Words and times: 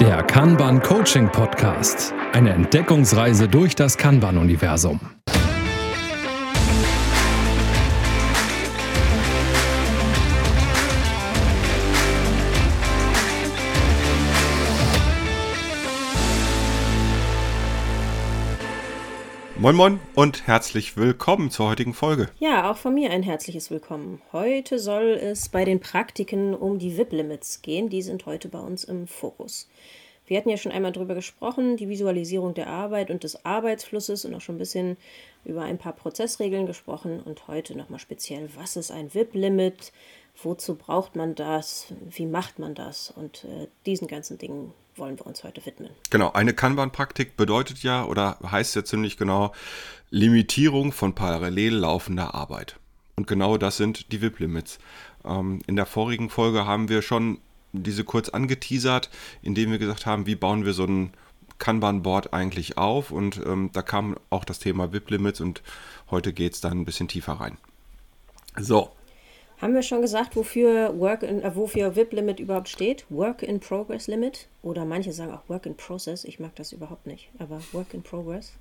Der 0.00 0.22
Kanban 0.22 0.80
Coaching 0.80 1.30
Podcast. 1.30 2.14
Eine 2.32 2.54
Entdeckungsreise 2.54 3.48
durch 3.48 3.76
das 3.76 3.98
Kanban-Universum. 3.98 4.98
Moin 19.60 19.76
Moin 19.76 20.00
und 20.14 20.46
herzlich 20.46 20.96
willkommen 20.96 21.50
zur 21.50 21.68
heutigen 21.68 21.92
Folge. 21.92 22.30
Ja, 22.38 22.70
auch 22.70 22.78
von 22.78 22.94
mir 22.94 23.10
ein 23.10 23.22
herzliches 23.22 23.70
Willkommen. 23.70 24.22
Heute 24.32 24.78
soll 24.78 25.10
es 25.20 25.50
bei 25.50 25.66
den 25.66 25.80
Praktiken 25.80 26.54
um 26.54 26.78
die 26.78 26.96
VIP-Limits 26.96 27.60
gehen. 27.60 27.90
Die 27.90 28.00
sind 28.00 28.24
heute 28.24 28.48
bei 28.48 28.58
uns 28.58 28.84
im 28.84 29.06
Fokus. 29.06 29.68
Wir 30.26 30.38
hatten 30.38 30.48
ja 30.48 30.56
schon 30.56 30.72
einmal 30.72 30.92
darüber 30.92 31.14
gesprochen, 31.14 31.76
die 31.76 31.90
Visualisierung 31.90 32.54
der 32.54 32.68
Arbeit 32.68 33.10
und 33.10 33.22
des 33.22 33.44
Arbeitsflusses 33.44 34.24
und 34.24 34.34
auch 34.34 34.40
schon 34.40 34.54
ein 34.54 34.60
bisschen 34.60 34.96
über 35.44 35.60
ein 35.60 35.76
paar 35.76 35.92
Prozessregeln 35.92 36.64
gesprochen. 36.64 37.20
Und 37.20 37.46
heute 37.46 37.76
nochmal 37.76 38.00
speziell, 38.00 38.48
was 38.56 38.76
ist 38.76 38.90
ein 38.90 39.12
VIP-Limit? 39.12 39.92
Wozu 40.42 40.74
braucht 40.74 41.16
man 41.16 41.34
das? 41.34 41.88
Wie 42.08 42.24
macht 42.24 42.58
man 42.58 42.74
das? 42.74 43.12
Und 43.14 43.44
äh, 43.44 43.66
diesen 43.84 44.08
ganzen 44.08 44.38
Dingen 44.38 44.72
wollen 45.00 45.18
wir 45.18 45.26
uns 45.26 45.42
heute 45.42 45.64
widmen. 45.66 45.90
Genau, 46.10 46.32
eine 46.32 46.54
Kanban-Praktik 46.54 47.36
bedeutet 47.36 47.82
ja 47.82 48.04
oder 48.04 48.38
heißt 48.44 48.76
ja 48.76 48.84
ziemlich 48.84 49.16
genau 49.16 49.52
Limitierung 50.10 50.92
von 50.92 51.14
parallel 51.14 51.74
laufender 51.74 52.34
Arbeit. 52.34 52.76
Und 53.16 53.26
genau 53.26 53.56
das 53.56 53.76
sind 53.76 54.12
die 54.12 54.22
VIP-Limits. 54.22 54.78
Ähm, 55.24 55.62
in 55.66 55.76
der 55.76 55.86
vorigen 55.86 56.30
Folge 56.30 56.66
haben 56.66 56.88
wir 56.88 57.02
schon 57.02 57.38
diese 57.72 58.04
kurz 58.04 58.28
angeteasert, 58.28 59.10
indem 59.42 59.70
wir 59.70 59.78
gesagt 59.78 60.06
haben, 60.06 60.26
wie 60.26 60.34
bauen 60.34 60.64
wir 60.64 60.72
so 60.72 60.84
ein 60.84 61.12
Kanban-Board 61.58 62.32
eigentlich 62.32 62.78
auf. 62.78 63.10
Und 63.10 63.40
ähm, 63.44 63.70
da 63.72 63.82
kam 63.82 64.16
auch 64.30 64.44
das 64.44 64.58
Thema 64.58 64.92
VIP-Limits 64.92 65.40
und 65.40 65.62
heute 66.10 66.32
geht 66.32 66.54
es 66.54 66.60
dann 66.60 66.80
ein 66.80 66.84
bisschen 66.84 67.08
tiefer 67.08 67.34
rein. 67.34 67.58
So, 68.58 68.90
haben 69.60 69.74
wir 69.74 69.82
schon 69.82 70.02
gesagt, 70.02 70.36
wofür 70.36 70.98
Work 70.98 71.22
in, 71.22 71.42
äh, 71.42 71.54
wofür 71.54 71.96
VIP 71.96 72.12
Limit 72.12 72.40
überhaupt 72.40 72.68
steht? 72.68 73.04
Work 73.10 73.42
in 73.42 73.60
Progress 73.60 74.06
Limit 74.06 74.48
oder 74.62 74.84
manche 74.84 75.12
sagen 75.12 75.32
auch 75.32 75.48
Work 75.48 75.66
in 75.66 75.76
Process. 75.76 76.24
Ich 76.24 76.40
mag 76.40 76.54
das 76.56 76.72
überhaupt 76.72 77.06
nicht, 77.06 77.30
aber 77.38 77.60
Work 77.72 77.94
in 77.94 78.02
Progress. 78.02 78.52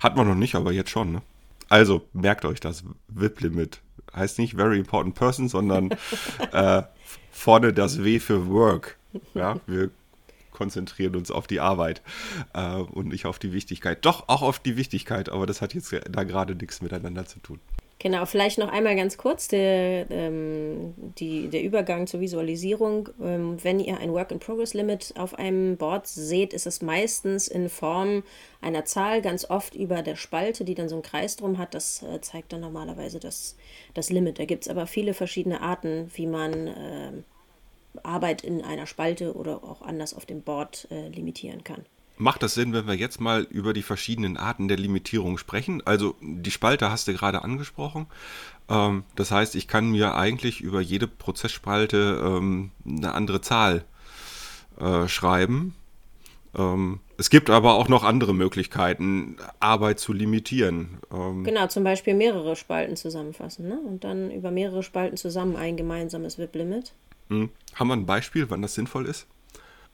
Hat 0.00 0.16
man 0.16 0.28
noch 0.28 0.34
nicht, 0.34 0.54
aber 0.54 0.72
jetzt 0.72 0.90
schon. 0.90 1.12
Ne? 1.12 1.22
Also 1.68 2.02
merkt 2.12 2.44
euch 2.44 2.60
das 2.60 2.84
VIP 3.08 3.40
Limit 3.40 3.80
heißt 4.14 4.38
nicht 4.38 4.54
Very 4.54 4.78
Important 4.78 5.14
Person, 5.14 5.48
sondern 5.48 5.90
äh, 6.52 6.82
vorne 7.30 7.72
das 7.72 8.02
W 8.02 8.18
für 8.18 8.48
Work. 8.48 8.96
Ja, 9.34 9.60
wir 9.66 9.90
konzentrieren 10.50 11.16
uns 11.16 11.30
auf 11.30 11.46
die 11.46 11.60
Arbeit 11.60 12.02
äh, 12.52 12.76
und 12.76 13.08
nicht 13.08 13.26
auf 13.26 13.38
die 13.38 13.52
Wichtigkeit. 13.52 14.04
Doch 14.04 14.28
auch 14.28 14.42
auf 14.42 14.58
die 14.58 14.76
Wichtigkeit, 14.76 15.28
aber 15.28 15.46
das 15.46 15.60
hat 15.60 15.74
jetzt 15.74 15.94
da 16.08 16.24
gerade 16.24 16.54
nichts 16.54 16.80
miteinander 16.80 17.26
zu 17.26 17.40
tun. 17.40 17.60
Genau, 18.04 18.26
vielleicht 18.26 18.58
noch 18.58 18.68
einmal 18.68 18.96
ganz 18.96 19.16
kurz 19.16 19.48
der, 19.48 20.10
ähm, 20.10 20.92
die, 21.18 21.48
der 21.48 21.62
Übergang 21.62 22.06
zur 22.06 22.20
Visualisierung. 22.20 23.08
Ähm, 23.18 23.56
wenn 23.64 23.80
ihr 23.80 23.96
ein 23.96 24.12
Work-in-Progress-Limit 24.12 25.14
auf 25.16 25.38
einem 25.38 25.78
Board 25.78 26.06
seht, 26.06 26.52
ist 26.52 26.66
es 26.66 26.82
meistens 26.82 27.48
in 27.48 27.70
Form 27.70 28.22
einer 28.60 28.84
Zahl, 28.84 29.22
ganz 29.22 29.48
oft 29.48 29.74
über 29.74 30.02
der 30.02 30.16
Spalte, 30.16 30.66
die 30.66 30.74
dann 30.74 30.90
so 30.90 30.96
einen 30.96 31.02
Kreis 31.02 31.36
drum 31.36 31.56
hat. 31.56 31.72
Das 31.72 32.02
äh, 32.02 32.20
zeigt 32.20 32.52
dann 32.52 32.60
normalerweise 32.60 33.20
das, 33.20 33.56
das 33.94 34.10
Limit. 34.10 34.38
Da 34.38 34.44
gibt 34.44 34.64
es 34.64 34.68
aber 34.68 34.86
viele 34.86 35.14
verschiedene 35.14 35.62
Arten, 35.62 36.10
wie 36.14 36.26
man 36.26 36.66
äh, 36.66 37.12
Arbeit 38.02 38.44
in 38.44 38.60
einer 38.60 38.86
Spalte 38.86 39.32
oder 39.32 39.64
auch 39.64 39.80
anders 39.80 40.12
auf 40.12 40.26
dem 40.26 40.42
Board 40.42 40.88
äh, 40.90 41.08
limitieren 41.08 41.64
kann. 41.64 41.86
Macht 42.16 42.42
das 42.42 42.54
Sinn, 42.54 42.72
wenn 42.72 42.86
wir 42.86 42.94
jetzt 42.94 43.20
mal 43.20 43.42
über 43.50 43.72
die 43.72 43.82
verschiedenen 43.82 44.36
Arten 44.36 44.68
der 44.68 44.76
Limitierung 44.76 45.36
sprechen? 45.36 45.82
Also 45.84 46.14
die 46.20 46.52
Spalte 46.52 46.90
hast 46.90 47.08
du 47.08 47.12
gerade 47.12 47.42
angesprochen. 47.42 48.06
Ähm, 48.68 49.04
das 49.16 49.30
heißt, 49.30 49.56
ich 49.56 49.66
kann 49.66 49.90
mir 49.90 50.14
eigentlich 50.14 50.60
über 50.60 50.80
jede 50.80 51.08
Prozessspalte 51.08 52.22
ähm, 52.24 52.70
eine 52.86 53.12
andere 53.12 53.40
Zahl 53.40 53.84
äh, 54.78 55.08
schreiben. 55.08 55.74
Ähm, 56.56 57.00
es 57.18 57.30
gibt 57.30 57.50
aber 57.50 57.74
auch 57.74 57.88
noch 57.88 58.04
andere 58.04 58.32
Möglichkeiten, 58.32 59.36
Arbeit 59.58 59.98
zu 59.98 60.12
limitieren. 60.12 60.98
Ähm, 61.12 61.42
genau, 61.42 61.66
zum 61.66 61.82
Beispiel 61.82 62.14
mehrere 62.14 62.54
Spalten 62.54 62.94
zusammenfassen 62.96 63.66
ne? 63.68 63.80
und 63.80 64.04
dann 64.04 64.30
über 64.30 64.52
mehrere 64.52 64.84
Spalten 64.84 65.16
zusammen 65.16 65.56
ein 65.56 65.76
gemeinsames 65.76 66.38
VIP-Limit. 66.38 66.92
Hm. 67.28 67.50
Haben 67.74 67.88
wir 67.88 67.94
ein 67.94 68.06
Beispiel, 68.06 68.50
wann 68.50 68.62
das 68.62 68.74
sinnvoll 68.74 69.06
ist? 69.06 69.26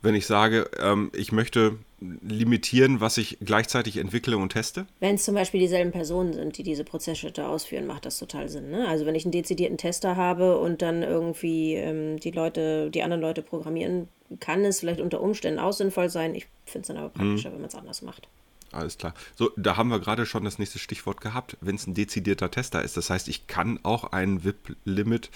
wenn 0.02 0.14
ich 0.14 0.26
sage, 0.26 0.70
ähm, 0.78 1.10
ich 1.14 1.32
möchte 1.32 1.78
limitieren, 2.00 3.00
was 3.00 3.18
ich 3.18 3.38
gleichzeitig 3.40 3.98
entwickle 3.98 4.36
und 4.38 4.50
teste? 4.50 4.86
Wenn 5.00 5.16
es 5.16 5.24
zum 5.24 5.34
Beispiel 5.34 5.60
dieselben 5.60 5.92
Personen 5.92 6.32
sind, 6.32 6.56
die 6.56 6.62
diese 6.62 6.84
Prozessschritte 6.84 7.46
ausführen, 7.46 7.86
macht 7.86 8.06
das 8.06 8.18
total 8.18 8.48
Sinn. 8.48 8.70
Ne? 8.70 8.88
Also 8.88 9.06
wenn 9.06 9.14
ich 9.14 9.24
einen 9.24 9.32
dezidierten 9.32 9.78
Tester 9.78 10.16
habe 10.16 10.58
und 10.58 10.82
dann 10.82 11.02
irgendwie 11.02 11.74
ähm, 11.74 12.18
die 12.18 12.30
Leute, 12.30 12.90
die 12.90 13.02
anderen 13.02 13.20
Leute 13.20 13.42
programmieren, 13.42 14.08
kann 14.38 14.64
es 14.64 14.80
vielleicht 14.80 15.00
unter 15.00 15.20
Umständen 15.20 15.58
auch 15.58 15.72
sinnvoll 15.72 16.08
sein. 16.08 16.34
Ich 16.34 16.46
finde 16.64 16.82
es 16.82 16.88
dann 16.88 16.96
aber 16.96 17.10
praktischer, 17.10 17.48
hm. 17.48 17.54
wenn 17.54 17.60
man 17.62 17.68
es 17.68 17.74
anders 17.74 18.02
macht. 18.02 18.28
Alles 18.72 18.98
klar. 18.98 19.14
So, 19.34 19.50
da 19.56 19.76
haben 19.76 19.88
wir 19.88 19.98
gerade 19.98 20.26
schon 20.26 20.44
das 20.44 20.58
nächste 20.58 20.78
Stichwort 20.78 21.20
gehabt, 21.20 21.56
wenn 21.60 21.74
es 21.74 21.86
ein 21.86 21.94
dezidierter 21.94 22.50
Tester 22.50 22.82
ist. 22.82 22.96
Das 22.96 23.10
heißt, 23.10 23.28
ich 23.28 23.46
kann 23.48 23.80
auch 23.82 24.12
ein 24.12 24.44
VIP-Limit 24.44 25.30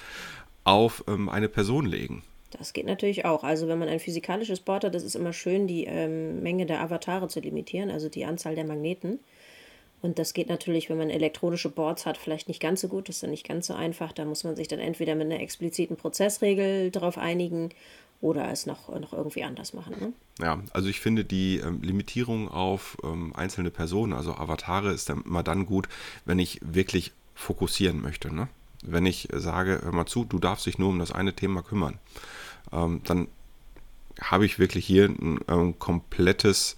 auf 0.62 1.04
ähm, 1.08 1.28
eine 1.28 1.48
Person 1.48 1.84
legen. 1.86 2.22
Das 2.58 2.72
geht 2.72 2.86
natürlich 2.86 3.24
auch. 3.24 3.44
Also 3.44 3.68
wenn 3.68 3.78
man 3.78 3.88
ein 3.88 4.00
physikalisches 4.00 4.60
Board 4.60 4.84
hat, 4.84 4.94
das 4.94 5.02
ist 5.02 5.16
immer 5.16 5.32
schön, 5.32 5.66
die 5.66 5.84
ähm, 5.84 6.42
Menge 6.42 6.66
der 6.66 6.80
Avatare 6.80 7.28
zu 7.28 7.40
limitieren, 7.40 7.90
also 7.90 8.08
die 8.08 8.24
Anzahl 8.24 8.54
der 8.54 8.64
Magneten. 8.64 9.18
Und 10.02 10.18
das 10.18 10.34
geht 10.34 10.48
natürlich, 10.50 10.90
wenn 10.90 10.98
man 10.98 11.08
elektronische 11.08 11.70
Boards 11.70 12.04
hat, 12.04 12.18
vielleicht 12.18 12.48
nicht 12.48 12.60
ganz 12.60 12.82
so 12.82 12.88
gut. 12.88 13.08
Das 13.08 13.16
ist 13.16 13.22
dann 13.22 13.30
nicht 13.30 13.48
ganz 13.48 13.66
so 13.66 13.74
einfach. 13.74 14.12
Da 14.12 14.26
muss 14.26 14.44
man 14.44 14.54
sich 14.54 14.68
dann 14.68 14.78
entweder 14.78 15.14
mit 15.14 15.26
einer 15.26 15.40
expliziten 15.40 15.96
Prozessregel 15.96 16.90
darauf 16.90 17.16
einigen 17.16 17.70
oder 18.20 18.50
es 18.50 18.66
noch, 18.66 18.88
noch 19.00 19.12
irgendwie 19.12 19.44
anders 19.44 19.72
machen. 19.72 19.96
Ne? 19.98 20.12
Ja, 20.40 20.62
also 20.72 20.88
ich 20.88 21.00
finde 21.00 21.24
die 21.24 21.56
ähm, 21.58 21.80
Limitierung 21.82 22.48
auf 22.48 22.98
ähm, 23.02 23.34
einzelne 23.34 23.70
Personen, 23.70 24.12
also 24.12 24.34
Avatare, 24.34 24.92
ist 24.92 25.08
dann 25.08 25.22
immer 25.22 25.42
dann 25.42 25.66
gut, 25.66 25.88
wenn 26.24 26.38
ich 26.38 26.60
wirklich 26.62 27.12
fokussieren 27.34 28.00
möchte. 28.00 28.34
Ne? 28.34 28.48
Wenn 28.82 29.06
ich 29.06 29.28
sage, 29.32 29.80
hör 29.82 29.92
mal 29.92 30.06
zu, 30.06 30.24
du 30.24 30.38
darfst 30.38 30.66
dich 30.66 30.78
nur 30.78 30.90
um 30.90 30.98
das 30.98 31.12
eine 31.12 31.34
Thema 31.34 31.62
kümmern 31.62 31.98
ähm, 32.72 33.00
dann 33.04 33.28
habe 34.20 34.46
ich 34.46 34.58
wirklich 34.58 34.86
hier 34.86 35.06
ein, 35.06 35.40
ein 35.48 35.78
komplettes, 35.78 36.76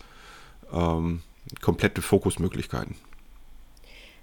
ähm, 0.73 1.23
komplette 1.61 2.03
Fokusmöglichkeiten. 2.03 2.97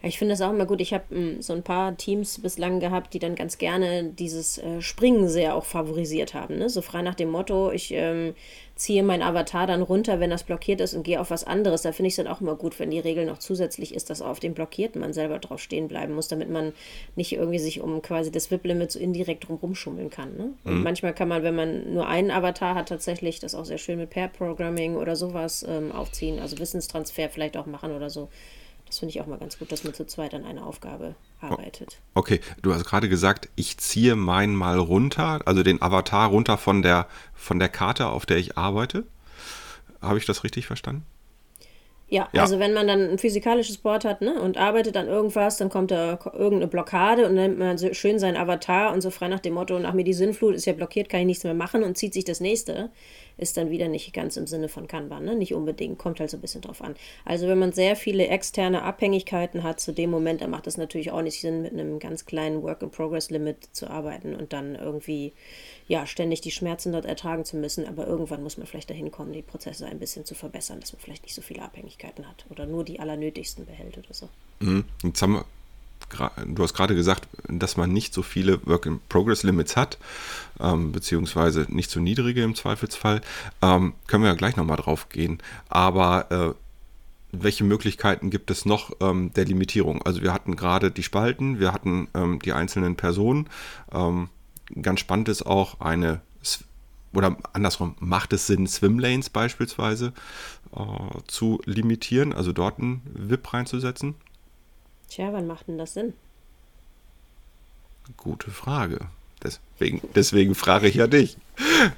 Ich 0.06 0.18
finde 0.18 0.34
das 0.34 0.42
auch 0.42 0.52
immer 0.52 0.66
gut. 0.66 0.82
Ich 0.82 0.94
habe 0.94 1.04
ähm, 1.12 1.42
so 1.42 1.54
ein 1.54 1.64
paar 1.64 1.96
Teams 1.96 2.42
bislang 2.42 2.82
gehabt, 2.82 3.14
die 3.14 3.20
dann 3.20 3.36
ganz 3.36 3.58
gerne 3.58 4.04
dieses 4.04 4.58
äh, 4.58 4.82
Springen 4.82 5.30
sehr 5.30 5.56
auch 5.56 5.64
favorisiert 5.64 6.34
haben. 6.34 6.58
Ne? 6.58 6.70
So 6.70 6.82
frei 6.82 7.02
nach 7.02 7.16
dem 7.16 7.32
Motto, 7.32 7.72
ich 7.72 7.94
ähm, 7.94 8.34
ziehe 8.76 9.02
mein 9.02 9.22
Avatar 9.22 9.66
dann 9.66 9.82
runter, 9.82 10.20
wenn 10.20 10.30
das 10.30 10.44
blockiert 10.44 10.82
ist 10.82 10.94
und 10.94 11.04
gehe 11.04 11.22
auf 11.22 11.32
was 11.32 11.46
anderes. 11.46 11.84
Da 11.84 11.94
finde 11.94 12.08
ich 12.08 12.14
es 12.14 12.18
dann 12.18 12.28
auch 12.28 12.42
immer 12.42 12.56
gut, 12.56 12.80
wenn 12.80 12.92
die 12.92 13.00
Regel 13.00 13.26
noch 13.26 13.38
zusätzlich 13.38 13.96
ist, 13.96 14.10
dass 14.10 14.22
auf 14.22 14.42
dem 14.42 14.54
Blockierten 14.54 15.00
man 15.00 15.14
selber 15.14 15.40
drauf 15.40 15.62
stehen 15.62 15.88
bleiben 15.88 16.16
muss, 16.16 16.28
damit 16.28 16.50
man 16.50 16.74
nicht 17.16 17.32
irgendwie 17.32 17.60
sich 17.60 17.80
um 17.80 18.02
quasi 18.02 18.30
das 18.30 18.52
VIP-Limit 18.52 18.92
so 18.92 19.00
indirekt 19.00 19.48
rumschummeln 19.50 20.10
kann. 20.10 20.36
Ne? 20.36 20.50
Mhm. 20.66 20.84
manchmal 20.84 21.14
kann 21.14 21.30
man, 21.30 21.44
wenn 21.44 21.56
man 21.56 21.94
nur 21.94 22.08
einen 22.08 22.30
Avatar 22.30 22.76
hat, 22.76 22.90
tatsächlich 22.90 23.40
das 23.40 23.56
auch 23.56 23.66
sehr 23.66 23.78
schön 23.78 24.00
mit 24.00 24.10
Pair-Programming 24.10 24.98
oder 24.98 25.16
sowas 25.16 25.66
ähm, 25.68 25.94
aufziehen, 25.94 26.40
also 26.40 26.60
Wissenstransfer 26.60 27.30
vielleicht 27.30 27.56
auch 27.56 27.68
machen 27.68 27.96
oder 27.96 28.10
so. 28.10 28.28
Das 28.94 29.00
finde 29.00 29.10
ich 29.10 29.22
auch 29.22 29.26
mal 29.26 29.40
ganz 29.40 29.58
gut, 29.58 29.72
dass 29.72 29.84
man 29.84 29.96
zu 29.96 30.06
zweit 30.06 30.36
an 30.36 30.46
einer 30.46 30.68
Aufgabe 30.68 31.16
arbeitet. 31.42 31.98
Okay, 32.14 32.42
du 32.62 32.76
hast 32.76 32.86
gerade 32.86 33.10
gesagt, 33.10 33.50
ich 33.56 33.80
ziehe 33.80 34.16
meinen 34.16 34.54
mal 34.54 34.78
runter, 34.78 35.40
also 35.46 35.64
den 35.64 35.82
Avatar 35.82 36.30
runter 36.30 36.60
von 36.60 36.84
der, 36.84 37.08
von 37.34 37.58
der 37.58 37.70
Karte, 37.70 38.06
auf 38.06 38.28
der 38.28 38.38
ich 38.38 38.56
arbeite. 38.56 39.04
Habe 40.00 40.20
ich 40.20 40.28
das 40.28 40.44
richtig 40.44 40.68
verstanden? 40.68 41.08
Ja, 42.08 42.30
ja, 42.34 42.44
also 42.44 42.60
wenn 42.60 42.74
man 42.74 42.86
dann 42.86 43.00
ein 43.10 43.18
physikalisches 43.18 43.80
Board 43.80 44.06
hat 44.06 44.22
ne, 44.22 44.40
und 44.40 44.58
arbeitet 44.58 44.96
an 44.96 45.08
irgendwas, 45.08 45.58
dann 45.58 45.70
kommt 45.70 45.90
da 45.90 46.20
irgendeine 46.32 46.68
Blockade 46.68 47.28
und 47.28 47.36
dann 47.36 47.46
nimmt 47.46 47.58
man 47.58 47.80
so 47.80 47.92
schön 47.96 48.20
seinen 48.20 48.38
Avatar 48.38 48.94
und 48.94 49.02
so 49.02 49.10
frei 49.10 49.28
nach 49.28 49.40
dem 49.40 49.56
Motto, 49.56 49.80
nach 49.80 49.94
mir 49.94 50.04
die 50.04 50.14
Sinnflut 50.14 50.54
ist 50.54 50.66
ja 50.66 50.74
blockiert, 50.74 51.10
kann 51.10 51.22
ich 51.22 51.26
nichts 51.26 51.44
mehr 51.44 51.56
machen 51.56 51.84
und 51.84 51.98
zieht 51.98 52.14
sich 52.14 52.26
das 52.26 52.42
nächste, 52.42 52.92
ist 53.38 53.58
dann 53.58 53.70
wieder 53.70 53.88
nicht 53.88 54.14
ganz 54.14 54.38
im 54.38 54.48
Sinne 54.48 54.70
von 54.70 54.88
Kanban, 54.88 55.26
ne? 55.26 55.36
nicht 55.36 55.54
unbedingt, 55.54 55.98
kommt 55.98 56.20
halt 56.20 56.30
so 56.30 56.38
ein 56.38 56.42
bisschen 56.42 56.62
drauf 56.62 56.82
an. 56.82 56.96
Also 57.26 57.48
wenn 57.48 57.60
man 57.60 57.72
sehr 57.72 57.96
viele 57.96 58.28
externe 58.28 58.84
Abhängigkeiten 58.84 59.64
hat 59.64 59.80
zu 59.80 59.92
dem 59.92 60.10
Moment, 60.10 60.42
dann 60.42 60.50
macht 60.50 60.68
es 60.68 60.78
natürlich 60.78 61.12
auch 61.12 61.22
nicht 61.22 61.42
Sinn, 61.42 61.62
mit 61.62 61.74
einem 61.74 62.00
ganz 62.00 62.26
kleinen 62.26 62.64
Work-in-Progress-Limit 62.64 63.70
zu 63.72 63.90
arbeiten 63.90 64.36
und 64.36 64.54
dann 64.54 64.76
irgendwie 64.76 65.34
ja, 65.88 66.06
ständig 66.06 66.42
die 66.42 66.52
Schmerzen 66.52 66.92
dort 66.92 67.06
ertragen 67.06 67.46
zu 67.46 67.58
müssen, 67.58 67.88
aber 67.88 68.08
irgendwann 68.08 68.44
muss 68.44 68.58
man 68.58 68.68
vielleicht 68.68 68.90
dahin 68.90 69.12
kommen, 69.12 69.34
die 69.34 69.42
Prozesse 69.42 69.86
ein 69.86 70.00
bisschen 70.00 70.26
zu 70.26 70.36
verbessern, 70.36 70.80
dass 70.80 70.94
man 70.94 71.02
vielleicht 71.02 71.24
nicht 71.24 71.36
so 71.36 71.42
viele 71.42 71.62
Abhängigkeiten 71.62 72.28
hat 72.28 72.46
oder 72.50 72.66
nur 72.66 72.84
die 72.84 73.00
allernötigsten 73.00 73.66
behält 73.66 73.98
oder 73.98 74.14
so. 74.14 74.30
Mhm. 74.60 74.86
Jetzt 75.04 75.22
haben 75.22 75.34
wir 75.34 75.46
du 76.46 76.64
hast 76.64 76.74
gerade 76.74 76.96
gesagt, 76.96 77.28
dass 77.48 77.78
man 77.78 77.92
nicht 77.92 78.14
so 78.14 78.22
viele 78.22 78.66
Work-in-Progress-Limits 78.66 79.76
hat, 79.76 79.98
ähm, 80.60 80.92
beziehungsweise 80.92 81.66
nicht 81.70 81.90
so 81.90 82.00
niedrige 82.00 82.44
im 82.44 82.56
Zweifelsfall. 82.56 83.22
Ähm, 83.62 83.94
können 84.08 84.24
wir 84.24 84.30
ja 84.30 84.36
gleich 84.36 84.56
nochmal 84.56 84.78
drauf 84.78 85.10
gehen. 85.10 85.40
Aber 85.70 86.32
äh, 86.32 86.54
welche 87.34 87.64
Möglichkeiten 87.64 88.30
gibt 88.30 88.52
es 88.52 88.66
noch 88.66 88.92
ähm, 89.02 89.32
der 89.34 89.46
Limitierung? 89.46 90.02
Also 90.04 90.22
wir 90.22 90.34
hatten 90.34 90.56
gerade 90.56 90.92
die 90.92 91.04
Spalten, 91.04 91.60
wir 91.60 91.74
hatten 91.74 92.08
ähm, 92.14 92.40
die 92.40 92.54
einzelnen 92.54 92.96
Personen. 92.96 93.50
Ähm, 93.92 94.30
ganz 94.82 95.00
spannend 95.00 95.30
ist 95.30 95.46
auch 95.46 95.82
eine, 95.82 96.22
oder 97.14 97.36
andersrum, 97.54 97.96
macht 98.00 98.34
es 98.34 98.48
Sinn, 98.48 98.68
Swimlanes 98.68 99.32
beispielsweise 99.32 100.14
äh, 100.76 101.20
zu 101.28 101.60
limitieren, 101.66 102.34
also 102.34 102.54
dort 102.54 102.80
einen 102.80 103.02
VIP 103.14 103.54
reinzusetzen? 103.54 104.16
Tja, 105.10 105.32
wann 105.32 105.48
macht 105.48 105.68
denn 105.68 105.78
das 105.78 105.94
Sinn? 105.94 106.14
Gute 108.18 108.52
Frage. 108.52 109.00
Deswegen, 109.44 110.02
deswegen 110.16 110.56
frage 110.56 110.88
ich 110.88 110.96
ja 110.96 111.08
dich. 111.08 111.38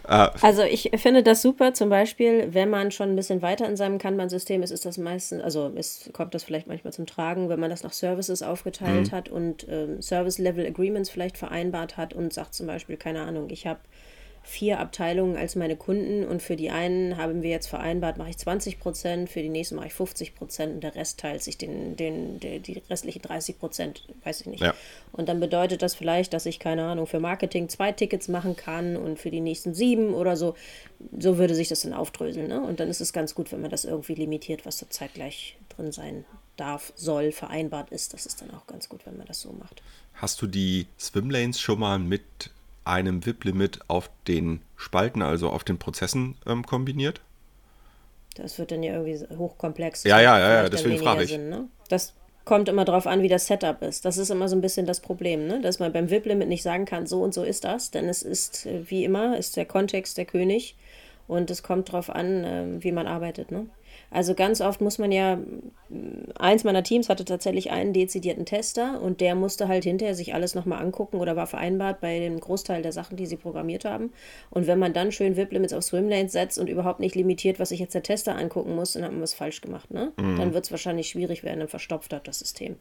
Äh, 0.08 0.30
also 0.42 0.64
ich 0.64 0.92
finde 0.96 1.24
das 1.24 1.42
super, 1.42 1.74
zum 1.74 1.90
Beispiel, 1.90 2.54
wenn 2.54 2.70
man 2.70 2.92
schon 2.92 3.10
ein 3.10 3.16
bisschen 3.16 3.42
weiter 3.42 3.68
in 3.70 3.78
seinem 3.78 4.00
Kanban-System 4.00 4.64
ist, 4.64 4.72
ist 4.72 4.86
das 4.86 4.98
meistens, 4.98 5.44
also 5.44 5.72
es 5.76 6.10
kommt 6.14 6.34
das 6.34 6.44
vielleicht 6.44 6.68
manchmal 6.68 6.94
zum 6.94 7.06
Tragen, 7.06 7.50
wenn 7.50 7.60
man 7.60 7.70
das 7.70 7.84
nach 7.84 7.94
Services 7.94 8.42
aufgeteilt 8.42 9.12
mhm. 9.12 9.16
hat 9.16 9.30
und 9.30 9.68
ähm, 9.70 10.02
Service-Level-Agreements 10.02 11.10
vielleicht 11.10 11.38
vereinbart 11.38 11.98
hat 11.98 12.14
und 12.14 12.34
sagt 12.34 12.54
zum 12.56 12.68
Beispiel, 12.68 12.98
keine 12.98 13.22
Ahnung, 13.22 13.50
ich 13.50 13.68
habe 13.68 13.80
vier 14.46 14.80
Abteilungen 14.80 15.38
als 15.38 15.56
meine 15.56 15.76
Kunden 15.76 16.24
und 16.24 16.42
für 16.42 16.56
die 16.56 16.70
einen 16.70 17.18
haben 17.18 17.42
wir 17.42 17.50
jetzt 17.50 17.68
vereinbart, 17.68 18.18
mache 18.18 18.30
ich 18.30 18.38
20 18.38 18.80
Prozent, 18.80 19.30
für 19.30 19.42
die 19.42 19.50
nächsten 19.50 19.76
mache 19.76 19.88
ich 19.88 19.94
50 19.94 20.36
Prozent 20.36 20.76
und 20.76 20.84
der 20.84 20.96
Rest 20.96 21.20
teilt 21.20 21.42
sich 21.42 21.58
den, 21.58 21.96
den, 21.96 22.40
den 22.40 22.62
die 22.62 22.82
restlichen 22.90 23.24
30 23.24 23.60
Prozent, 23.60 24.08
weiß 24.24 24.42
ich 24.42 24.48
nicht. 24.48 24.62
Ja. 24.62 24.74
Und 25.12 25.30
dann 25.30 25.40
bedeutet 25.40 25.82
das 25.82 25.96
vielleicht, 25.96 26.34
dass 26.34 26.46
ich, 26.46 26.60
keine 26.60 26.86
Ahnung, 26.86 27.08
für 27.08 27.20
Marketing 27.20 27.70
zwei 27.70 27.92
Tickets 27.92 28.28
machen 28.28 28.56
kann 28.56 28.98
und 28.98 29.20
für 29.20 29.32
die 29.32 29.42
nächsten 29.42 29.74
sieben 29.74 30.14
oder 30.14 30.38
so. 30.38 30.56
So 31.18 31.38
würde 31.38 31.56
sich 31.56 31.68
das 31.68 31.82
dann 31.82 31.94
aufdröseln. 31.94 32.48
Ne? 32.48 32.62
Und 32.62 32.80
dann 32.80 32.90
ist 32.90 33.02
es 33.02 33.14
ganz 33.14 33.34
gut, 33.34 33.52
wenn 33.52 33.62
man 33.62 33.72
das 33.72 33.84
irgendwie 33.84 34.16
limitiert, 34.16 34.66
was 34.66 34.78
zur 34.78 34.90
Zeit 34.90 35.16
gleich 35.16 35.58
drin 35.70 35.92
sein 35.92 36.26
darf, 36.56 36.94
soll, 36.96 37.32
vereinbart 37.32 37.90
ist. 37.90 38.14
Das 38.14 38.26
ist 38.26 38.42
dann 38.42 38.52
auch 38.52 38.68
ganz 38.68 38.90
gut, 38.90 39.06
wenn 39.06 39.18
man 39.18 39.26
das 39.26 39.42
so 39.42 39.52
macht. 39.52 39.82
Hast 40.14 40.42
du 40.42 40.48
die 40.48 40.88
Swimlanes 41.00 41.60
schon 41.60 41.80
mal 41.80 42.00
mit 42.00 42.52
einem 42.86 43.26
VIP-Limit 43.26 43.82
auf 43.88 44.10
den 44.28 44.62
Spalten, 44.76 45.22
also 45.22 45.50
auf 45.50 45.64
den 45.64 45.78
Prozessen 45.78 46.36
ähm, 46.46 46.66
kombiniert? 46.66 47.22
Das 48.36 48.60
wird 48.60 48.72
dann 48.72 48.84
ja 48.84 48.94
irgendwie 48.94 49.36
hochkomplex. 49.36 50.04
Ja, 50.04 50.20
ja, 50.20 50.38
ja, 50.40 50.64
ja 50.64 50.70
deswegen 50.70 50.98
frage 50.98 51.24
ich. 51.24 51.32
Sinn, 51.32 51.50
ne? 51.50 51.68
Das 51.90 52.14
kommt 52.44 52.70
immer 52.70 52.86
darauf 52.86 53.08
an, 53.08 53.24
wie 53.24 53.28
das 53.28 53.48
Setup 53.48 53.82
ist. 53.82 54.06
Das 54.06 54.18
ist 54.18 54.30
immer 54.30 54.48
so 54.48 54.56
ein 54.56 54.62
bisschen 54.62 54.86
das 54.86 55.00
Problem, 55.00 55.48
ne? 55.48 55.62
dass 55.62 55.80
man 55.80 55.92
beim 55.92 56.10
VIP-Limit 56.10 56.48
nicht 56.48 56.64
sagen 56.64 56.86
kann, 56.86 57.08
so 57.08 57.22
und 57.22 57.34
so 57.34 57.44
ist 57.44 57.64
das, 57.64 57.92
denn 57.92 58.08
es 58.08 58.22
ist, 58.22 58.68
äh, 58.68 58.90
wie 58.90 59.04
immer, 59.04 59.38
ist 59.38 59.58
der 59.58 59.66
Kontext 59.66 60.18
der 60.18 60.26
König 60.26 60.76
und 61.28 61.50
es 61.50 61.64
kommt 61.64 61.90
darauf 61.90 62.10
an, 62.10 62.44
ähm, 62.46 62.84
wie 62.84 62.92
man 62.92 63.08
arbeitet. 63.08 63.52
Ne? 63.52 63.66
Also 64.12 64.34
ganz 64.34 64.62
oft 64.62 64.82
muss 64.82 64.98
man 64.98 65.12
ja, 65.12 65.38
eins 66.38 66.64
meiner 66.64 66.84
Teams 66.84 67.10
hatte 67.10 67.26
tatsächlich 67.26 67.72
einen 67.72 67.94
dezidierten 67.94 68.46
Tester 68.46 69.02
und 69.02 69.22
der 69.22 69.36
musste 69.36 69.68
halt 69.68 69.84
hinterher 69.84 70.16
sich 70.16 70.34
alles 70.34 70.56
nochmal 70.56 70.82
angucken 70.82 71.18
oder 71.18 71.36
war 71.36 71.48
vereinbart 71.48 72.02
bei 72.02 72.20
dem 72.20 72.40
Großteil 72.40 72.82
der 72.82 72.92
Sachen, 72.92 73.18
die 73.18 73.26
sie 73.26 73.36
programmiert 73.36 73.86
haben. 73.86 74.12
Und 74.50 74.68
wenn 74.68 74.80
man 74.80 74.94
dann 74.94 75.12
schön 75.12 75.36
VIP-Limits 75.36 75.74
auf 75.74 75.84
Swimlanes 75.84 76.32
setzt 76.32 76.58
und 76.60 76.70
überhaupt 76.70 77.00
nicht 77.00 77.16
limitiert, 77.16 77.60
was 77.60 77.70
sich 77.70 77.80
jetzt 77.80 77.94
der 77.94 78.04
Tester 78.04 78.36
angucken 78.36 78.76
muss, 78.76 78.94
dann 78.94 79.04
hat 79.04 79.12
man 79.12 79.22
was 79.22 79.34
falsch 79.34 79.62
gemacht. 79.62 79.92
Ne? 79.92 80.12
Mhm. 80.18 80.38
Dann 80.38 80.54
wird 80.54 80.66
es 80.66 80.72
wahrscheinlich 80.72 81.10
schwierig 81.10 81.44
werden, 81.44 81.60
dann 81.60 81.68
verstopft 81.68 82.14
hat 82.14 82.28
das 82.28 82.40
System. 82.40 82.78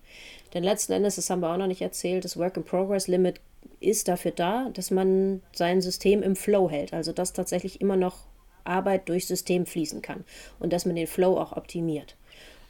Denn 0.52 0.62
letzten 0.62 0.92
Endes, 0.92 1.16
das 1.16 1.30
haben 1.30 1.40
wir 1.40 1.52
auch 1.52 1.58
noch 1.58 1.66
nicht 1.66 1.82
erzählt, 1.82 2.24
das 2.24 2.36
Work-in-Progress-Limit 2.36 3.40
ist 3.80 4.08
dafür 4.08 4.30
da, 4.30 4.68
dass 4.72 4.90
man 4.90 5.42
sein 5.52 5.80
System 5.80 6.22
im 6.22 6.36
Flow 6.36 6.70
hält. 6.70 6.92
Also 6.92 7.12
dass 7.12 7.32
tatsächlich 7.32 7.80
immer 7.80 7.96
noch 7.96 8.26
Arbeit 8.64 9.08
durch 9.08 9.26
System 9.26 9.66
fließen 9.66 10.02
kann 10.02 10.24
und 10.58 10.72
dass 10.72 10.86
man 10.86 10.96
den 10.96 11.06
Flow 11.06 11.38
auch 11.38 11.56
optimiert. 11.56 12.16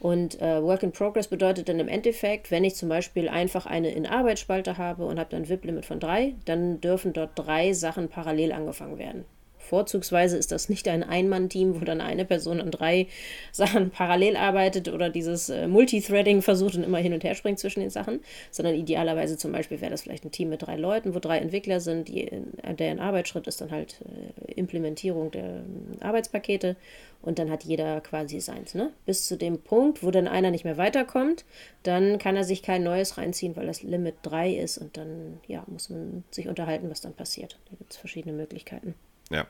Und 0.00 0.40
äh, 0.42 0.62
Work 0.62 0.82
in 0.82 0.92
Progress 0.92 1.28
bedeutet 1.28 1.68
dann 1.68 1.80
im 1.80 1.88
Endeffekt, 1.88 2.50
wenn 2.50 2.64
ich 2.64 2.74
zum 2.74 2.88
Beispiel 2.88 3.28
einfach 3.28 3.64
eine 3.64 3.90
In-Arbeit-Spalte 3.90 4.76
habe 4.76 5.06
und 5.06 5.18
habe 5.18 5.30
dann 5.30 5.48
VIP-Limit 5.48 5.86
von 5.86 6.00
drei, 6.00 6.34
dann 6.44 6.80
dürfen 6.80 7.12
dort 7.12 7.30
drei 7.36 7.72
Sachen 7.72 8.08
parallel 8.08 8.52
angefangen 8.52 8.98
werden. 8.98 9.24
Vorzugsweise 9.64 10.36
ist 10.36 10.52
das 10.52 10.68
nicht 10.68 10.86
ein 10.88 11.02
Ein-Mann-Team, 11.02 11.80
wo 11.80 11.84
dann 11.84 12.00
eine 12.00 12.24
Person 12.24 12.60
an 12.60 12.70
drei 12.70 13.08
Sachen 13.52 13.90
parallel 13.90 14.36
arbeitet 14.36 14.88
oder 14.88 15.10
dieses 15.10 15.48
äh, 15.48 15.66
Multithreading 15.66 16.42
versucht 16.42 16.76
und 16.76 16.84
immer 16.84 16.98
hin 16.98 17.12
und 17.12 17.24
her 17.24 17.34
springt 17.34 17.58
zwischen 17.58 17.80
den 17.80 17.90
Sachen, 17.90 18.20
sondern 18.50 18.74
idealerweise 18.74 19.36
zum 19.36 19.52
Beispiel 19.52 19.80
wäre 19.80 19.90
das 19.90 20.02
vielleicht 20.02 20.24
ein 20.24 20.32
Team 20.32 20.50
mit 20.50 20.62
drei 20.62 20.76
Leuten, 20.76 21.14
wo 21.14 21.18
drei 21.18 21.38
Entwickler 21.38 21.80
sind, 21.80 22.08
die 22.08 22.20
in, 22.20 22.52
der 22.78 22.92
in 22.92 23.00
Arbeitsschritt 23.00 23.46
ist 23.46 23.60
dann 23.60 23.70
halt 23.70 24.00
äh, 24.48 24.52
Implementierung 24.52 25.30
der 25.30 25.44
äh, 25.44 26.04
Arbeitspakete 26.04 26.76
und 27.24 27.38
dann 27.38 27.50
hat 27.50 27.64
jeder 27.64 28.00
quasi 28.02 28.40
seins. 28.40 28.74
Ne? 28.74 28.92
Bis 29.06 29.26
zu 29.26 29.36
dem 29.36 29.58
Punkt, 29.58 30.02
wo 30.02 30.10
dann 30.10 30.28
einer 30.28 30.50
nicht 30.50 30.64
mehr 30.64 30.76
weiterkommt, 30.76 31.44
dann 31.82 32.18
kann 32.18 32.36
er 32.36 32.44
sich 32.44 32.62
kein 32.62 32.82
neues 32.82 33.16
reinziehen, 33.16 33.56
weil 33.56 33.66
das 33.66 33.82
Limit 33.82 34.16
3 34.22 34.54
ist 34.54 34.78
und 34.78 34.96
dann 34.96 35.40
ja, 35.46 35.64
muss 35.66 35.88
man 35.88 36.24
sich 36.30 36.48
unterhalten, 36.48 36.90
was 36.90 37.00
dann 37.00 37.14
passiert. 37.14 37.58
Da 37.70 37.76
gibt 37.76 37.92
es 37.92 37.96
verschiedene 37.96 38.34
Möglichkeiten. 38.34 38.94
Ja. 39.30 39.46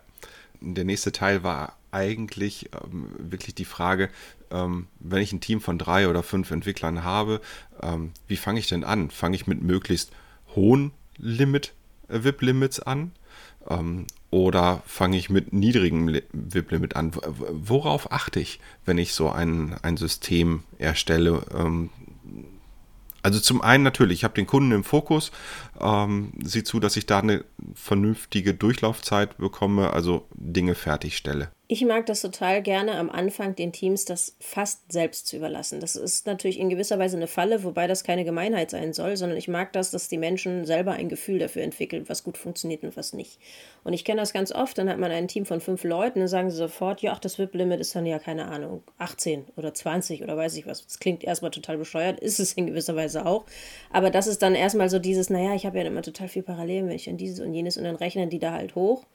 Der 0.61 0.85
nächste 0.85 1.13
Teil 1.13 1.43
war 1.43 1.77
eigentlich 1.91 2.71
ähm, 2.73 3.11
wirklich 3.19 3.55
die 3.55 3.65
Frage, 3.65 4.11
ähm, 4.51 4.87
wenn 4.99 5.23
ich 5.23 5.33
ein 5.33 5.41
Team 5.41 5.61
von 5.61 5.79
drei 5.79 6.09
oder 6.09 6.23
fünf 6.23 6.51
Entwicklern 6.51 7.05
habe, 7.05 7.41
ähm, 7.83 8.13
wie 8.27 8.37
fange 8.37 8.61
ich 8.61 8.69
denn 8.69 8.85
an? 8.85 9.11
Fange 9.11 9.37
ich 9.37 9.47
mit 9.47 9.63
möglichst 9.63 10.11
hohen 10.55 10.93
Limit, 11.19 11.75
äh, 12.09 12.25
VIP-Limits 12.25 12.81
an? 12.81 13.13
Ähm, 13.69 14.07
oder 14.31 14.83
fange 14.87 15.17
ich 15.17 15.31
mit 15.31 15.53
niedrigem 15.53 16.21
VIP-Limit 16.33 16.97
an? 16.97 17.13
Worauf 17.15 18.11
achte 18.11 18.41
ich, 18.41 18.61
wenn 18.85 18.99
ich 18.99 19.15
so 19.15 19.31
ein, 19.31 19.77
ein 19.83 19.97
System 19.97 20.65
erstelle? 20.79 21.45
Also 23.25 23.41
zum 23.41 23.63
einen 23.63 23.83
natürlich, 23.83 24.19
ich 24.19 24.25
habe 24.25 24.35
den 24.35 24.47
Kunden 24.47 24.71
im 24.73 24.85
Fokus, 24.85 25.33
ähm, 25.81 26.33
sieh 26.43 26.63
zu, 26.63 26.79
dass 26.79 26.95
ich 26.99 27.07
da 27.07 27.21
eine 27.21 27.47
vernünftige 27.75 28.53
Durchlaufzeit 28.53 29.39
bekomme, 29.39 29.95
also 29.95 30.29
Dinge 30.35 30.75
fertigstelle. 30.75 31.51
Ich 31.67 31.83
mag 31.83 32.05
das 32.05 32.21
total 32.21 32.61
gerne 32.61 32.93
am 32.97 33.09
Anfang 33.09 33.55
den 33.55 33.73
Teams 33.73 34.05
das 34.05 34.37
fast 34.39 34.93
selbst 34.93 35.27
zu 35.27 35.37
überlassen. 35.37 35.81
Das 35.81 35.97
ist 35.97 36.27
natürlich 36.27 36.61
in 36.61 36.69
gewisser 36.69 36.99
Weise 36.99 37.17
eine 37.17 37.27
Falle, 37.27 37.65
wobei 37.65 37.87
das 37.87 38.05
keine 38.05 38.27
Gemeinheit 38.27 38.71
sein 38.71 38.93
soll, 38.93 39.17
sondern 39.17 39.39
ich 39.39 39.49
mag 39.49 39.73
das, 39.73 39.91
dass 39.91 40.09
die 40.09 40.19
Menschen 40.19 40.67
selber 40.67 40.93
ein 40.93 41.09
Gefühl 41.09 41.39
dafür 41.39 41.63
entwickeln, 41.63 42.07
was 42.07 42.23
gut 42.23 42.37
funktioniert 42.37 42.83
und 42.83 42.99
was 42.99 43.15
nicht. 43.15 43.39
Und 43.83 43.95
ich 43.95 44.05
kenne 44.05 44.21
das 44.21 44.35
ganz 44.35 44.53
oft, 44.53 44.77
dann 44.77 44.91
hat 44.91 44.99
man 44.99 45.11
ein 45.11 45.27
Team 45.27 45.47
von 45.47 45.63
fünf 45.63 45.85
Leuten, 45.85 46.19
dann 46.19 46.29
sagen 46.29 46.51
sie 46.51 46.57
sofort, 46.59 47.01
ja, 47.01 47.13
ach, 47.13 47.19
das 47.19 47.39
VIP-Limit 47.39 47.81
ist 47.81 47.97
dann 47.97 48.05
ja 48.05 48.19
keine 48.19 48.45
Ahnung, 48.49 48.83
18 48.99 49.47
oder 49.57 49.73
20 49.73 50.23
oder 50.23 50.37
weiß 50.37 50.57
ich 50.57 50.67
was. 50.67 50.85
Das 50.85 50.99
klingt 50.99 51.25
erstmal 51.25 51.51
total 51.51 51.79
bescheuert, 51.79 52.21
ist 52.21 52.41
es 52.41 52.53
in 52.53 52.67
gewisser 52.67 52.95
Weise 52.95 53.25
auch. 53.25 53.47
Aber 53.91 54.11
das 54.11 54.27
ist 54.27 54.43
dann 54.43 54.55
erstmal 54.55 54.91
so 54.91 54.99
dieses, 54.99 55.31
naja, 55.31 55.55
ich 55.55 55.65
habe 55.65 55.79
ja 55.79 55.85
immer 55.85 56.03
total 56.03 56.29
viel 56.29 56.43
Parallelen, 56.43 56.89
wenn 56.89 56.97
ich 56.97 57.09
an 57.09 57.17
dieses 57.17 57.41
und 57.41 57.55
jenes 57.55 57.79
und 57.79 57.85
dann 57.85 57.97
rechnen 57.97 58.29
die 58.29 58.39
da 58.39 58.53
halt 58.53 58.75
hoch. 58.75 59.07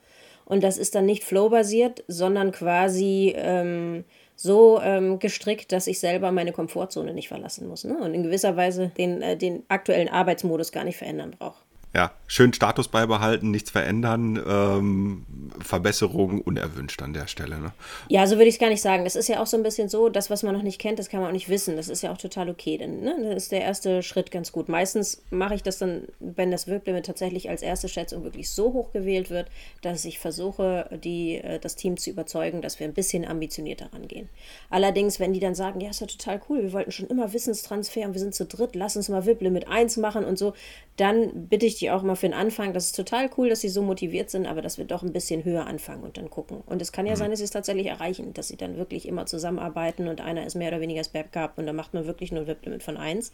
Und 0.50 0.64
das 0.64 0.78
ist 0.78 0.96
dann 0.96 1.06
nicht 1.06 1.24
flow-basiert, 1.24 2.04
sondern 2.08 2.52
quasi 2.52 3.34
ähm, 3.38 4.04
so 4.36 4.82
ähm, 4.82 5.20
gestrickt, 5.20 5.72
dass 5.72 5.88
ich 5.88 6.00
selber 6.00 6.32
meine 6.32 6.52
Komfortzone 6.52 7.14
nicht 7.14 7.28
verlassen 7.28 7.68
muss. 7.68 7.84
Ne? 7.84 7.98
Und 7.98 8.14
in 8.16 8.24
gewisser 8.24 8.58
Weise 8.58 8.92
den, 8.98 9.22
äh, 9.22 9.38
den 9.38 9.64
aktuellen 9.70 10.10
Arbeitsmodus 10.10 10.72
gar 10.72 10.84
nicht 10.84 10.98
verändern 10.98 11.36
brauche 11.38 11.69
ja, 11.96 12.12
schön 12.28 12.54
Status 12.54 12.88
beibehalten, 12.88 13.50
nichts 13.50 13.72
verändern, 13.72 14.40
ähm, 14.48 15.26
Verbesserungen 15.60 16.40
unerwünscht 16.40 17.02
an 17.02 17.14
der 17.14 17.26
Stelle. 17.26 17.60
Ne? 17.60 17.72
Ja, 18.10 18.28
so 18.28 18.36
würde 18.36 18.46
ich 18.46 18.56
es 18.56 18.60
gar 18.60 18.70
nicht 18.70 18.84
sagen. 18.84 19.06
Das 19.06 19.16
ist 19.16 19.28
ja 19.28 19.42
auch 19.42 19.48
so 19.48 19.58
ein 19.58 19.64
bisschen 19.64 19.90
so, 19.90 20.10
das, 20.10 20.30
was 20.30 20.44
man 20.44 20.54
noch 20.54 20.62
nicht 20.62 20.80
kennt, 20.80 21.00
das 21.00 21.10
kann 21.10 21.20
man 21.20 21.30
auch 21.30 21.34
nicht 21.34 21.50
wissen. 21.50 21.78
Das 21.78 21.90
ist 21.90 22.04
ja 22.04 22.12
auch 22.12 22.18
total 22.20 22.50
okay. 22.50 22.78
Denn, 22.78 23.02
ne? 23.02 23.16
Das 23.34 23.44
ist 23.44 23.52
der 23.52 23.62
erste 23.62 24.04
Schritt 24.04 24.30
ganz 24.30 24.52
gut. 24.52 24.70
Meistens 24.70 25.24
mache 25.32 25.56
ich 25.56 25.64
das 25.64 25.80
dann, 25.80 26.04
wenn 26.20 26.52
das 26.52 26.68
Worklimit 26.68 27.08
tatsächlich 27.08 27.50
als 27.50 27.64
erste 27.64 27.90
Schätzung 27.90 28.24
wirklich 28.24 28.52
so 28.52 28.72
hoch 28.74 28.92
gewählt 28.92 29.32
wird, 29.32 29.48
dass 29.82 30.06
ich 30.06 30.20
versuche, 30.20 30.88
die, 31.04 31.38
äh, 31.38 31.58
das 31.58 31.76
Team 31.76 31.98
zu 31.98 32.12
überzeugen, 32.12 32.62
dass 32.62 32.80
wir 32.80 32.88
ein 32.88 32.94
bisschen 32.94 33.26
ambitionierter 33.26 33.92
rangehen. 33.92 34.30
Allerdings, 34.70 35.20
wenn 35.20 35.34
die 35.34 35.40
dann 35.40 35.56
sagen, 35.56 35.82
ja, 35.82 35.90
ist 35.90 36.02
ja 36.02 36.08
total 36.08 36.40
cool, 36.50 36.62
wir 36.62 36.74
wollten 36.74 36.92
schon 36.92 37.08
immer 37.08 37.34
Wissenstransfer 37.34 38.02
und 38.02 38.14
wir 38.14 38.20
sind 38.20 38.36
zu 38.36 38.46
dritt, 38.46 38.76
lass 38.76 38.96
uns 38.96 39.10
mal 39.10 39.26
VIP-Limit 39.26 39.68
1 39.68 39.98
machen 39.98 40.24
und 40.24 40.38
so, 40.38 40.54
dann 40.98 41.48
bitte 41.48 41.66
ich 41.66 41.79
die 41.80 41.92
auch 41.92 42.04
mal 42.04 42.16
für 42.16 42.28
den 42.28 42.34
Anfang. 42.34 42.74
Das 42.74 42.86
ist 42.86 42.96
total 42.96 43.30
cool, 43.38 43.50
dass 43.50 43.62
sie 43.62 43.70
so 43.70 43.82
motiviert 43.82 44.30
sind, 44.30 44.46
aber 44.46 44.62
dass 44.62 44.78
wir 44.78 44.86
doch 44.86 45.04
ein 45.04 45.14
bisschen 45.14 45.44
höher 45.44 45.66
anfangen 45.66 46.04
und 46.04 46.18
dann 46.18 46.30
gucken. 46.30 46.62
Und 46.66 46.82
es 46.82 46.92
kann 46.92 47.06
ja 47.06 47.14
mhm. 47.14 47.18
sein, 47.18 47.30
dass 47.32 47.40
sie 47.40 47.46
es 47.46 47.52
tatsächlich 47.52 47.88
erreichen, 47.88 48.34
dass 48.34 48.48
sie 48.48 48.58
dann 48.58 48.78
wirklich 48.78 49.08
immer 49.08 49.26
zusammenarbeiten 49.26 50.08
und 50.08 50.22
einer 50.22 50.46
ist 50.46 50.56
mehr 50.56 50.70
oder 50.70 50.82
weniger 50.82 51.00
das 51.00 51.10
Backup 51.10 51.58
und 51.58 51.66
dann 51.66 51.76
macht 51.76 51.94
man 51.94 52.06
wirklich 52.06 52.32
nur 52.32 52.42
ein 52.42 52.48
WIP-Limit 52.48 52.84
von 52.84 52.98
1. 52.98 53.32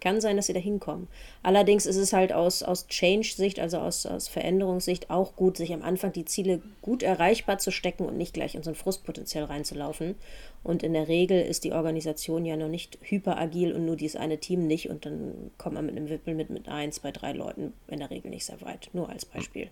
Kann 0.00 0.20
sein, 0.20 0.36
dass 0.36 0.46
sie 0.46 0.52
da 0.52 0.60
hinkommen. 0.60 1.08
Allerdings 1.42 1.86
ist 1.86 1.96
es 1.96 2.12
halt 2.12 2.32
aus, 2.32 2.62
aus 2.62 2.86
Change-Sicht, 2.88 3.60
also 3.60 3.78
aus, 3.78 4.06
aus 4.06 4.28
Veränderungssicht 4.28 5.10
auch 5.10 5.36
gut, 5.36 5.56
sich 5.56 5.72
am 5.72 5.82
Anfang 5.82 6.12
die 6.12 6.24
Ziele 6.24 6.60
gut 6.82 7.02
erreichbar 7.02 7.58
zu 7.58 7.70
stecken 7.70 8.06
und 8.06 8.16
nicht 8.16 8.34
gleich 8.34 8.54
in 8.54 8.62
so 8.62 8.70
ein 8.70 8.76
Frustpotenzial 8.76 9.44
reinzulaufen. 9.44 10.14
Und 10.64 10.82
in 10.82 10.92
der 10.92 11.08
Regel 11.08 11.40
ist 11.40 11.64
die 11.64 11.72
Organisation 11.72 12.44
ja 12.44 12.56
noch 12.56 12.68
nicht 12.68 12.98
hyperagil 13.02 13.72
und 13.72 13.86
nur 13.86 13.96
dieses 13.96 14.16
eine 14.16 14.38
Team 14.38 14.66
nicht 14.66 14.90
und 14.90 15.06
dann 15.06 15.50
kommt 15.56 15.76
man 15.76 15.86
mit 15.86 15.96
einem 15.96 16.08
Wippel 16.08 16.34
mit, 16.34 16.50
mit 16.50 16.68
eins 16.68 17.00
bei 17.00 17.12
drei 17.12 17.32
Leuten 17.32 17.72
in 17.88 18.00
der 18.00 18.10
Regel 18.10 18.30
nicht 18.30 18.44
sehr 18.44 18.60
weit. 18.60 18.90
Nur 18.92 19.08
als 19.08 19.24
Beispiel. 19.24 19.70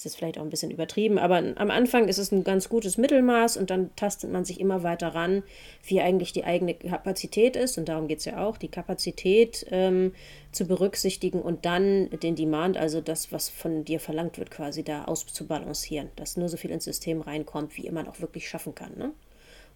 Ist 0.00 0.04
jetzt 0.04 0.16
vielleicht 0.16 0.38
auch 0.38 0.42
ein 0.42 0.48
bisschen 0.48 0.70
übertrieben, 0.70 1.18
aber 1.18 1.36
am 1.36 1.70
Anfang 1.70 2.08
ist 2.08 2.16
es 2.16 2.32
ein 2.32 2.42
ganz 2.42 2.70
gutes 2.70 2.96
Mittelmaß 2.96 3.58
und 3.58 3.68
dann 3.68 3.94
tastet 3.96 4.32
man 4.32 4.46
sich 4.46 4.58
immer 4.58 4.82
weiter 4.82 5.08
ran, 5.08 5.42
wie 5.84 6.00
eigentlich 6.00 6.32
die 6.32 6.44
eigene 6.44 6.72
Kapazität 6.72 7.54
ist. 7.54 7.76
Und 7.76 7.90
darum 7.90 8.08
geht 8.08 8.20
es 8.20 8.24
ja 8.24 8.42
auch, 8.42 8.56
die 8.56 8.68
Kapazität 8.68 9.66
ähm, 9.70 10.14
zu 10.52 10.64
berücksichtigen 10.64 11.42
und 11.42 11.66
dann 11.66 12.08
den 12.20 12.34
Demand, 12.34 12.78
also 12.78 13.02
das, 13.02 13.30
was 13.30 13.50
von 13.50 13.84
dir 13.84 14.00
verlangt 14.00 14.38
wird, 14.38 14.50
quasi 14.50 14.82
da 14.82 15.04
auszubalancieren, 15.04 16.08
dass 16.16 16.38
nur 16.38 16.48
so 16.48 16.56
viel 16.56 16.70
ins 16.70 16.84
System 16.84 17.20
reinkommt, 17.20 17.76
wie 17.76 17.90
man 17.90 18.08
auch 18.08 18.22
wirklich 18.22 18.48
schaffen 18.48 18.74
kann. 18.74 18.96
Ne? 18.96 19.12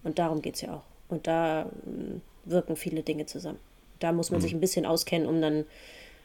Und 0.04 0.18
darum 0.18 0.40
geht 0.40 0.54
es 0.54 0.62
ja 0.62 0.74
auch. 0.74 0.84
Und 1.10 1.26
da 1.26 1.70
ähm, 1.86 2.22
wirken 2.46 2.76
viele 2.76 3.02
Dinge 3.02 3.26
zusammen. 3.26 3.58
Da 3.98 4.12
muss 4.12 4.30
man 4.30 4.40
mhm. 4.40 4.42
sich 4.42 4.54
ein 4.54 4.60
bisschen 4.60 4.86
auskennen, 4.86 5.28
um 5.28 5.42
dann 5.42 5.66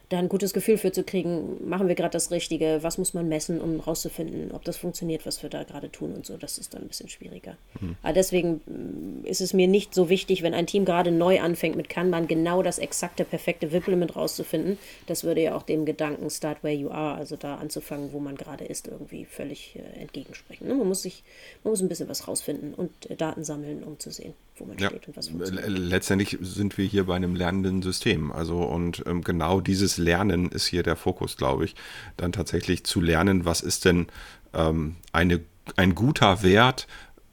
da 0.09 0.17
ein 0.17 0.27
gutes 0.27 0.53
Gefühl 0.53 0.77
für 0.77 0.91
zu 0.91 1.03
kriegen, 1.03 1.69
machen 1.69 1.87
wir 1.87 1.93
gerade 1.93 2.11
das 2.11 2.31
Richtige, 2.31 2.79
was 2.81 2.97
muss 2.97 3.13
man 3.13 3.29
messen, 3.29 3.61
um 3.61 3.79
rauszufinden, 3.79 4.51
ob 4.51 4.63
das 4.63 4.75
funktioniert, 4.77 5.25
was 5.27 5.43
wir 5.43 5.51
da 5.51 5.63
gerade 5.63 5.91
tun 5.91 6.13
und 6.13 6.25
so. 6.25 6.35
Das 6.35 6.57
ist 6.57 6.73
dann 6.73 6.81
ein 6.81 6.87
bisschen 6.87 7.09
schwieriger. 7.09 7.57
Mhm. 7.79 7.95
Aber 8.01 8.13
deswegen 8.13 8.61
mm, 8.65 9.25
ist 9.25 9.39
es 9.39 9.53
mir 9.53 9.67
nicht 9.67 9.93
so 9.93 10.09
wichtig, 10.09 10.41
wenn 10.41 10.55
ein 10.55 10.65
Team 10.65 10.83
gerade 10.83 11.11
neu 11.11 11.39
anfängt 11.39 11.75
mit 11.75 11.89
Kanban, 11.89 12.27
genau 12.27 12.63
das 12.63 12.79
exakte, 12.79 13.23
perfekte 13.23 13.71
WIP-Limit 13.71 14.15
rauszufinden. 14.15 14.79
Das 15.05 15.23
würde 15.23 15.41
ja 15.41 15.55
auch 15.55 15.63
dem 15.63 15.85
Gedanken 15.85 16.31
Start 16.31 16.63
Where 16.63 16.73
You 16.73 16.89
Are, 16.89 17.15
also 17.15 17.35
da 17.35 17.55
anzufangen, 17.55 18.11
wo 18.11 18.19
man 18.19 18.35
gerade 18.35 18.65
ist, 18.65 18.87
irgendwie 18.87 19.25
völlig 19.25 19.75
äh, 19.75 20.01
entgegensprechen. 20.01 20.67
Ne? 20.67 20.73
Man 20.73 20.87
muss 20.87 21.03
sich, 21.03 21.23
man 21.63 21.71
muss 21.71 21.81
ein 21.81 21.87
bisschen 21.87 22.09
was 22.09 22.27
rausfinden 22.27 22.73
und 22.73 23.11
äh, 23.11 23.15
Daten 23.15 23.43
sammeln, 23.43 23.83
um 23.83 23.99
zu 23.99 24.09
sehen 24.09 24.33
wo 24.59 24.65
man 24.65 24.77
ja, 24.77 24.89
steht 24.89 25.07
und 25.07 25.17
was 25.17 25.29
funktioniert. 25.29 25.67
Letztendlich 25.67 26.37
sind 26.41 26.77
wir 26.77 26.85
hier 26.85 27.05
bei 27.05 27.15
einem 27.15 27.35
lernenden 27.35 27.81
System. 27.81 28.31
Also 28.31 28.61
und 28.63 29.03
ähm, 29.05 29.23
genau 29.23 29.61
dieses 29.61 29.97
Lernen 29.97 30.49
ist 30.49 30.67
hier 30.67 30.83
der 30.83 30.95
Fokus, 30.95 31.37
glaube 31.37 31.65
ich. 31.65 31.75
Dann 32.17 32.31
tatsächlich 32.31 32.83
zu 32.83 33.01
lernen, 33.01 33.45
was 33.45 33.61
ist 33.61 33.85
denn 33.85 34.07
ähm, 34.53 34.95
eine, 35.11 35.41
ein 35.75 35.95
guter 35.95 36.43
Wert, 36.43 36.87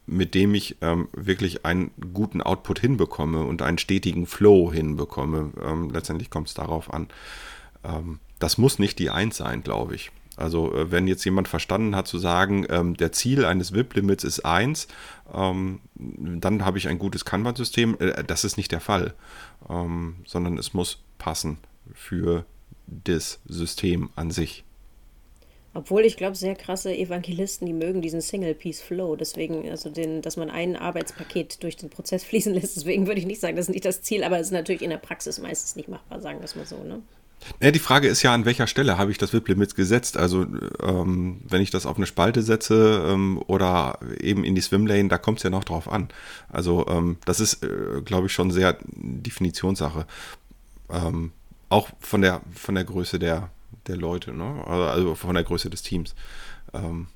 mit 0.07 0.35
dem 0.35 0.55
ich 0.55 0.77
ähm, 0.83 1.09
wirklich 1.13 1.65
einen 1.65 1.91
guten 2.15 2.41
Output 2.41 2.79
hinbekomme 2.79 3.43
und 3.45 3.63
einen 3.63 3.79
stetigen 3.79 4.27
Flow 4.27 4.73
hinbekomme. 4.73 5.53
Ähm, 5.61 5.91
letztendlich 5.91 6.31
kommt 6.31 6.49
es 6.49 6.55
darauf 6.55 6.93
an. 6.93 7.09
Ähm, 7.85 8.21
das 8.39 8.59
muss 8.59 8.79
nicht 8.79 8.99
die 8.99 9.11
Eins 9.11 9.37
sein, 9.37 9.63
glaube 9.63 9.95
ich. 9.95 10.13
Also 10.37 10.75
äh, 10.75 10.91
wenn 10.91 11.09
jetzt 11.09 11.25
jemand 11.25 11.49
verstanden 11.49 11.97
hat 11.97 12.07
zu 12.07 12.19
sagen, 12.19 12.67
ähm, 12.69 12.97
der 12.97 13.13
Ziel 13.13 13.45
eines 13.45 13.73
WIP-Limits 13.73 14.25
ist 14.25 14.41
1, 14.41 14.89
ähm, 15.35 15.81
dann 15.95 16.65
habe 16.65 16.79
ich 16.79 16.89
ein 16.89 16.99
gutes 16.99 17.25
Kanban-System. 17.25 17.97
Äh, 17.99 18.25
das 18.25 18.45
ist 18.45 18.57
nicht 18.57 18.73
der 18.73 18.81
Fall, 18.81 19.15
ähm, 19.69 20.17
sondern 20.27 20.59
es 20.59 20.75
muss 20.75 21.03
passen 21.19 21.59
für 21.95 22.45
das 22.87 23.41
System 23.47 24.11
an 24.15 24.31
sich. 24.31 24.65
Obwohl 25.77 26.07
ich 26.07 26.17
glaube, 26.17 26.37
sehr 26.37 26.55
krasse 26.55 26.97
Evangelisten, 26.97 27.67
die 27.67 27.75
mögen 27.75 28.01
diesen 28.01 28.23
Single-Piece-Flow. 28.23 29.15
Deswegen, 29.17 29.69
also 29.69 29.91
den, 29.91 30.23
dass 30.23 30.39
man 30.39 30.49
ein 30.49 30.75
Arbeitspaket 30.75 31.63
durch 31.63 31.77
den 31.77 31.91
Prozess 31.91 32.25
fließen 32.25 32.55
lässt. 32.55 32.77
Deswegen 32.77 33.07
würde 33.07 33.21
ich 33.21 33.27
nicht 33.27 33.41
sagen, 33.41 33.57
das 33.57 33.67
ist 33.67 33.75
nicht 33.75 33.85
das 33.85 34.01
Ziel, 34.01 34.25
aber 34.25 34.39
es 34.39 34.47
ist 34.47 34.53
natürlich 34.53 34.83
in 34.83 34.91
der 34.91 34.97
Praxis 34.97 35.39
meistens 35.39 35.77
nicht 35.77 35.89
machbar, 35.89 36.21
sagen 36.21 36.39
wir 36.39 36.45
es 36.45 36.57
mal 36.57 36.65
so. 36.65 36.83
Ne? 36.83 37.03
Ja, 37.61 37.71
die 37.71 37.79
Frage 37.79 38.09
ist 38.09 38.23
ja, 38.23 38.35
an 38.35 38.45
welcher 38.45 38.67
Stelle 38.67 38.99
habe 38.99 39.11
ich 39.11 39.19
das 39.19 39.33
WIP-Limit 39.33 39.77
gesetzt? 39.77 40.17
Also, 40.17 40.47
ähm, 40.83 41.41
wenn 41.49 41.63
ich 41.63 41.71
das 41.71 41.87
auf 41.87 41.97
eine 41.97 42.07
Spalte 42.07 42.43
setze 42.43 43.07
ähm, 43.09 43.41
oder 43.47 43.99
eben 44.21 44.43
in 44.45 44.55
die 44.55 44.61
Swimlane, 44.61 45.09
da 45.09 45.19
kommt 45.19 45.39
es 45.39 45.45
ja 45.45 45.51
noch 45.51 45.65
drauf 45.65 45.91
an. 45.91 46.09
Also, 46.49 46.87
ähm, 46.89 47.19
das 47.25 47.41
ist, 47.41 47.63
äh, 47.63 48.03
glaube 48.05 48.27
ich, 48.27 48.33
schon 48.33 48.51
sehr 48.51 48.79
Definitionssache. 48.83 50.07
Ähm, 50.91 51.33
auch 51.69 51.89
von 52.01 52.23
der, 52.23 52.43
von 52.55 52.75
der 52.75 52.85
Größe 52.85 53.19
der, 53.19 53.51
der 53.87 53.97
Leute, 53.97 54.33
ne? 54.33 54.65
also 54.67 55.15
von 55.15 55.35
der 55.35 55.45
Größe 55.45 55.71
des 55.71 55.83
Teams. 55.83 56.15
Ähm, 56.73 57.09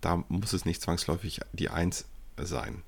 da 0.00 0.24
muss 0.28 0.52
es 0.52 0.64
nicht 0.64 0.80
zwangsläufig 0.82 1.40
die 1.52 1.68
Eins 1.68 2.06
sein. 2.38 2.82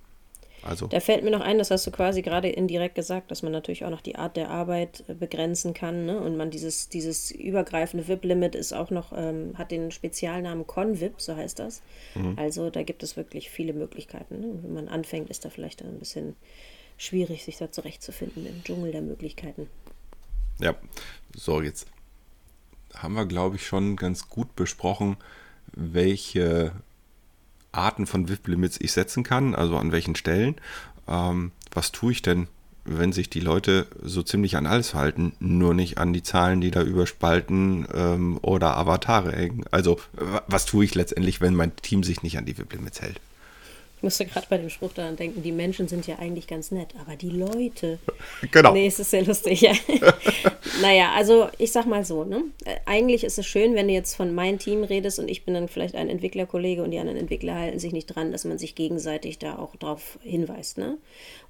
Also. 0.62 0.86
Da 0.86 1.00
fällt 1.00 1.24
mir 1.24 1.30
noch 1.30 1.40
ein, 1.40 1.58
das 1.58 1.70
hast 1.70 1.86
du 1.86 1.90
quasi 1.90 2.22
gerade 2.22 2.48
indirekt 2.48 2.94
gesagt, 2.94 3.30
dass 3.30 3.42
man 3.42 3.50
natürlich 3.50 3.84
auch 3.84 3.90
noch 3.90 4.00
die 4.00 4.16
Art 4.16 4.36
der 4.36 4.50
Arbeit 4.50 5.04
äh, 5.08 5.14
begrenzen 5.14 5.74
kann. 5.74 6.06
Ne? 6.06 6.20
Und 6.20 6.36
man 6.36 6.50
dieses, 6.50 6.88
dieses 6.88 7.30
übergreifende 7.32 8.06
VIP-Limit 8.06 8.54
ist 8.54 8.72
auch 8.72 8.90
noch, 8.90 9.12
ähm, 9.16 9.54
hat 9.58 9.70
den 9.70 9.90
Spezialnamen 9.90 10.66
Convip, 10.66 11.20
so 11.20 11.34
heißt 11.34 11.58
das. 11.58 11.82
Mhm. 12.14 12.34
Also 12.36 12.70
da 12.70 12.82
gibt 12.82 13.02
es 13.02 13.16
wirklich 13.16 13.50
viele 13.50 13.72
Möglichkeiten. 13.72 14.40
Ne? 14.40 14.46
Wenn 14.62 14.74
man 14.74 14.88
anfängt, 14.88 15.30
ist 15.30 15.44
da 15.44 15.50
vielleicht 15.50 15.82
ein 15.82 15.98
bisschen 15.98 16.36
schwierig, 16.96 17.44
sich 17.44 17.56
da 17.56 17.72
zurechtzufinden 17.72 18.46
im 18.46 18.62
Dschungel 18.62 18.92
der 18.92 19.02
Möglichkeiten. 19.02 19.68
Ja, 20.60 20.76
so 21.34 21.60
jetzt 21.60 21.88
haben 22.94 23.14
wir, 23.14 23.26
glaube 23.26 23.56
ich, 23.56 23.66
schon 23.66 23.96
ganz 23.96 24.28
gut 24.28 24.54
besprochen, 24.54 25.16
welche 25.72 26.72
Arten 27.72 28.06
von 28.06 28.28
WIP-Limits 28.28 28.78
ich 28.80 28.92
setzen 28.92 29.24
kann, 29.24 29.54
also 29.54 29.76
an 29.76 29.92
welchen 29.92 30.14
Stellen. 30.14 30.56
Ähm, 31.08 31.52
was 31.72 31.92
tue 31.92 32.12
ich 32.12 32.22
denn, 32.22 32.48
wenn 32.84 33.12
sich 33.12 33.30
die 33.30 33.40
Leute 33.40 33.86
so 34.02 34.22
ziemlich 34.22 34.56
an 34.56 34.66
alles 34.66 34.94
halten, 34.94 35.32
nur 35.40 35.72
nicht 35.74 35.98
an 35.98 36.12
die 36.12 36.22
Zahlen, 36.22 36.60
die 36.60 36.70
da 36.70 36.82
über 36.82 37.06
Spalten 37.06 37.86
ähm, 37.94 38.38
oder 38.42 38.76
Avatare 38.76 39.32
hängen? 39.32 39.64
Also 39.70 40.00
was 40.46 40.66
tue 40.66 40.84
ich 40.84 40.94
letztendlich, 40.94 41.40
wenn 41.40 41.54
mein 41.54 41.74
Team 41.76 42.02
sich 42.02 42.22
nicht 42.22 42.38
an 42.38 42.46
die 42.46 42.58
WIP-Limits 42.58 43.00
hält? 43.00 43.20
Ich 44.02 44.04
musste 44.04 44.26
gerade 44.26 44.48
bei 44.50 44.58
dem 44.58 44.68
Spruch 44.68 44.92
daran 44.94 45.14
denken, 45.14 45.44
die 45.44 45.52
Menschen 45.52 45.86
sind 45.86 46.08
ja 46.08 46.18
eigentlich 46.18 46.48
ganz 46.48 46.72
nett, 46.72 46.88
aber 47.00 47.14
die 47.14 47.30
Leute. 47.30 48.00
Genau. 48.50 48.72
Nee, 48.72 48.88
es 48.88 48.98
ist 48.98 49.12
sehr 49.12 49.24
lustig, 49.24 49.60
ja. 49.60 49.70
naja, 50.82 51.12
also 51.14 51.46
ich 51.58 51.70
sag 51.70 51.86
mal 51.86 52.04
so, 52.04 52.24
ne? 52.24 52.42
Äh, 52.64 52.78
eigentlich 52.84 53.22
ist 53.22 53.38
es 53.38 53.46
schön, 53.46 53.76
wenn 53.76 53.86
du 53.86 53.94
jetzt 53.94 54.16
von 54.16 54.34
meinem 54.34 54.58
Team 54.58 54.82
redest 54.82 55.20
und 55.20 55.28
ich 55.28 55.44
bin 55.44 55.54
dann 55.54 55.68
vielleicht 55.68 55.94
ein 55.94 56.08
Entwicklerkollege 56.08 56.82
und 56.82 56.90
die 56.90 56.98
anderen 56.98 57.16
Entwickler 57.16 57.54
halten 57.54 57.78
sich 57.78 57.92
nicht 57.92 58.06
dran, 58.06 58.32
dass 58.32 58.44
man 58.44 58.58
sich 58.58 58.74
gegenseitig 58.74 59.38
da 59.38 59.56
auch 59.56 59.76
drauf 59.76 60.18
hinweist, 60.24 60.78
ne? 60.78 60.98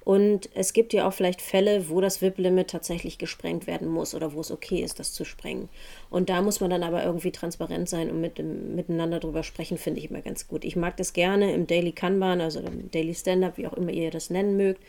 Und 0.03 0.49
es 0.53 0.73
gibt 0.73 0.91
ja 0.91 1.07
auch 1.07 1.13
vielleicht 1.13 1.41
Fälle, 1.41 1.87
wo 1.89 2.01
das 2.01 2.21
WIP-Limit 2.21 2.69
tatsächlich 2.69 3.17
gesprengt 3.17 3.67
werden 3.67 3.87
muss 3.87 4.13
oder 4.13 4.33
wo 4.33 4.41
es 4.41 4.51
okay 4.51 4.83
ist, 4.83 4.99
das 4.99 5.13
zu 5.13 5.23
sprengen. 5.23 5.69
Und 6.09 6.29
da 6.29 6.41
muss 6.41 6.59
man 6.59 6.69
dann 6.69 6.83
aber 6.83 7.05
irgendwie 7.05 7.31
transparent 7.31 7.87
sein 7.87 8.09
und 8.09 8.19
mit, 8.19 8.37
miteinander 8.37 9.21
drüber 9.21 9.43
sprechen, 9.43 9.77
finde 9.77 10.01
ich 10.01 10.09
immer 10.09 10.21
ganz 10.21 10.47
gut. 10.47 10.65
Ich 10.65 10.75
mag 10.75 10.97
das 10.97 11.13
gerne 11.13 11.53
im 11.53 11.67
Daily 11.67 11.93
Kanban, 11.93 12.41
also 12.43 12.59
im 12.59 12.91
Daily 12.91 13.15
Stand-up, 13.15 13.57
wie 13.57 13.67
auch 13.67 13.73
immer 13.73 13.91
ihr 13.91 14.11
das 14.11 14.29
nennen 14.29 14.57
mögt, 14.57 14.81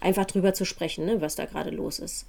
einfach 0.00 0.24
drüber 0.24 0.54
zu 0.54 0.64
sprechen, 0.64 1.06
ne, 1.06 1.20
was 1.20 1.36
da 1.36 1.44
gerade 1.44 1.70
los 1.70 1.98
ist. 1.98 2.26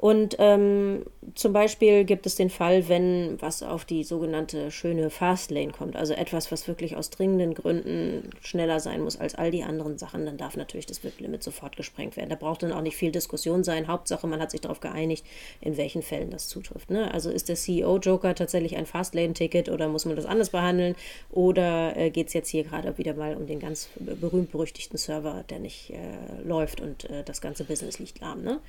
Und 0.00 0.36
ähm, 0.38 1.04
zum 1.34 1.52
Beispiel 1.52 2.04
gibt 2.04 2.24
es 2.24 2.34
den 2.34 2.48
Fall, 2.48 2.88
wenn 2.88 3.36
was 3.42 3.62
auf 3.62 3.84
die 3.84 4.02
sogenannte 4.02 4.70
schöne 4.70 5.10
Fastlane 5.10 5.72
kommt, 5.72 5.94
also 5.94 6.14
etwas, 6.14 6.50
was 6.50 6.66
wirklich 6.66 6.96
aus 6.96 7.10
dringenden 7.10 7.52
Gründen 7.52 8.30
schneller 8.40 8.80
sein 8.80 9.02
muss 9.02 9.20
als 9.20 9.34
all 9.34 9.50
die 9.50 9.62
anderen 9.62 9.98
Sachen, 9.98 10.24
dann 10.24 10.38
darf 10.38 10.56
natürlich 10.56 10.86
das 10.86 11.04
WIP-Limit 11.04 11.42
sofort 11.42 11.76
gesprengt 11.76 12.16
werden. 12.16 12.30
Da 12.30 12.36
braucht 12.36 12.62
dann 12.62 12.72
auch 12.72 12.80
nicht 12.80 12.96
viel 12.96 13.12
Diskussion 13.12 13.62
sein. 13.62 13.88
Hauptsache, 13.88 14.26
man 14.26 14.40
hat 14.40 14.52
sich 14.52 14.62
darauf 14.62 14.80
geeinigt, 14.80 15.26
in 15.60 15.76
welchen 15.76 16.00
Fällen 16.00 16.30
das 16.30 16.48
zutrifft. 16.48 16.88
Ne? 16.88 17.12
Also 17.12 17.28
ist 17.28 17.50
der 17.50 17.56
CEO-Joker 17.56 18.34
tatsächlich 18.34 18.76
ein 18.78 18.86
Fastlane-Ticket 18.86 19.68
oder 19.68 19.88
muss 19.88 20.06
man 20.06 20.16
das 20.16 20.24
anders 20.24 20.48
behandeln? 20.48 20.96
Oder 21.30 21.94
äh, 21.98 22.08
geht 22.08 22.28
es 22.28 22.32
jetzt 22.32 22.48
hier 22.48 22.64
gerade 22.64 22.96
wieder 22.96 23.12
mal 23.12 23.36
um 23.36 23.46
den 23.46 23.60
ganz 23.60 23.90
berühmt-berüchtigten 23.98 24.96
Server, 24.96 25.44
der 25.50 25.58
nicht 25.58 25.90
äh, 25.90 25.96
läuft 26.42 26.80
und 26.80 27.04
äh, 27.10 27.22
das 27.22 27.42
ganze 27.42 27.64
Business 27.64 27.98
liegt 27.98 28.20
lahm? 28.20 28.42
Ne? 28.42 28.60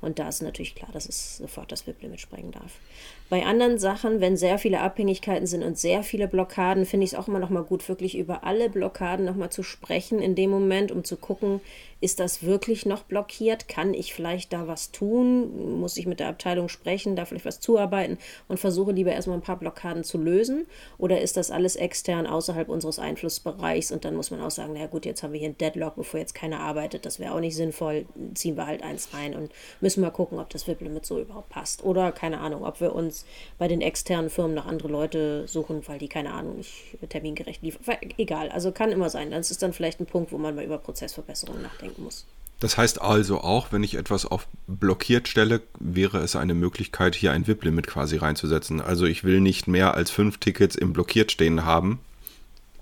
Und 0.00 0.18
da 0.18 0.30
ist 0.30 0.40
natürlich 0.40 0.77
klar, 0.78 0.90
dass 0.92 1.08
es 1.08 1.38
sofort 1.38 1.72
das 1.72 1.86
WIP-Limit 1.86 2.20
sprengen 2.20 2.52
darf. 2.52 2.72
Bei 3.28 3.44
anderen 3.44 3.78
Sachen, 3.78 4.20
wenn 4.20 4.36
sehr 4.36 4.58
viele 4.58 4.80
Abhängigkeiten 4.80 5.46
sind 5.46 5.62
und 5.62 5.78
sehr 5.78 6.02
viele 6.02 6.28
Blockaden, 6.28 6.86
finde 6.86 7.04
ich 7.04 7.12
es 7.12 7.18
auch 7.18 7.28
immer 7.28 7.40
noch 7.40 7.50
mal 7.50 7.62
gut, 7.62 7.86
wirklich 7.88 8.16
über 8.16 8.44
alle 8.44 8.70
Blockaden 8.70 9.26
noch 9.26 9.36
mal 9.36 9.50
zu 9.50 9.62
sprechen 9.62 10.20
in 10.20 10.34
dem 10.34 10.50
Moment, 10.50 10.90
um 10.92 11.04
zu 11.04 11.16
gucken, 11.16 11.60
ist 12.00 12.20
das 12.20 12.44
wirklich 12.44 12.86
noch 12.86 13.02
blockiert? 13.02 13.66
Kann 13.66 13.92
ich 13.92 14.14
vielleicht 14.14 14.52
da 14.52 14.68
was 14.68 14.92
tun? 14.92 15.80
Muss 15.80 15.96
ich 15.96 16.06
mit 16.06 16.20
der 16.20 16.28
Abteilung 16.28 16.68
sprechen, 16.68 17.16
da 17.16 17.24
vielleicht 17.24 17.44
was 17.44 17.58
zuarbeiten 17.58 18.18
und 18.46 18.60
versuche 18.60 18.92
lieber 18.92 19.10
erstmal 19.10 19.36
ein 19.36 19.42
paar 19.42 19.58
Blockaden 19.58 20.04
zu 20.04 20.16
lösen? 20.16 20.66
Oder 20.96 21.20
ist 21.20 21.36
das 21.36 21.50
alles 21.50 21.74
extern 21.74 22.26
außerhalb 22.28 22.68
unseres 22.68 23.00
Einflussbereichs 23.00 23.90
und 23.90 24.04
dann 24.04 24.14
muss 24.14 24.30
man 24.30 24.40
auch 24.40 24.50
sagen, 24.50 24.74
na 24.78 24.86
gut, 24.86 25.06
jetzt 25.06 25.24
haben 25.24 25.32
wir 25.32 25.40
hier 25.40 25.48
ein 25.48 25.58
Deadlock, 25.58 25.96
bevor 25.96 26.20
jetzt 26.20 26.36
keiner 26.36 26.60
arbeitet, 26.60 27.04
das 27.04 27.18
wäre 27.18 27.34
auch 27.34 27.40
nicht 27.40 27.56
sinnvoll, 27.56 28.06
ziehen 28.34 28.56
wir 28.56 28.66
halt 28.66 28.84
eins 28.84 29.12
rein 29.12 29.34
und 29.34 29.50
müssen 29.80 30.00
mal 30.00 30.10
gucken, 30.10 30.38
ob 30.38 30.50
das 30.50 30.67
WIP-Limit 30.68 31.04
so 31.04 31.18
überhaupt 31.20 31.48
passt. 31.48 31.82
Oder 31.82 32.12
keine 32.12 32.38
Ahnung, 32.40 32.64
ob 32.64 32.80
wir 32.80 32.94
uns 32.94 33.24
bei 33.58 33.66
den 33.66 33.80
externen 33.80 34.30
Firmen 34.30 34.54
noch 34.54 34.66
andere 34.66 34.88
Leute 34.88 35.48
suchen, 35.48 35.82
weil 35.86 35.98
die, 35.98 36.08
keine 36.08 36.32
Ahnung, 36.32 36.56
nicht 36.56 36.96
termingerecht 37.08 37.62
liefern. 37.62 37.96
Egal, 38.16 38.50
also 38.50 38.70
kann 38.70 38.92
immer 38.92 39.10
sein. 39.10 39.30
Das 39.30 39.50
ist 39.50 39.62
dann 39.62 39.72
vielleicht 39.72 40.00
ein 40.00 40.06
Punkt, 40.06 40.30
wo 40.30 40.38
man 40.38 40.54
mal 40.54 40.64
über 40.64 40.78
Prozessverbesserungen 40.78 41.62
nachdenken 41.62 42.04
muss. 42.04 42.24
Das 42.60 42.76
heißt 42.76 43.00
also 43.00 43.40
auch, 43.40 43.70
wenn 43.70 43.84
ich 43.84 43.94
etwas 43.94 44.26
auf 44.26 44.48
blockiert 44.66 45.28
stelle, 45.28 45.62
wäre 45.78 46.18
es 46.18 46.34
eine 46.34 46.54
Möglichkeit, 46.54 47.14
hier 47.14 47.32
ein 47.32 47.46
VIP-Limit 47.46 47.86
quasi 47.86 48.16
reinzusetzen. 48.16 48.80
Also 48.80 49.06
ich 49.06 49.22
will 49.22 49.40
nicht 49.40 49.68
mehr 49.68 49.94
als 49.94 50.10
fünf 50.10 50.38
Tickets 50.38 50.74
im 50.74 50.92
blockiert 50.92 51.30
stehen 51.30 51.64
haben. 51.64 52.00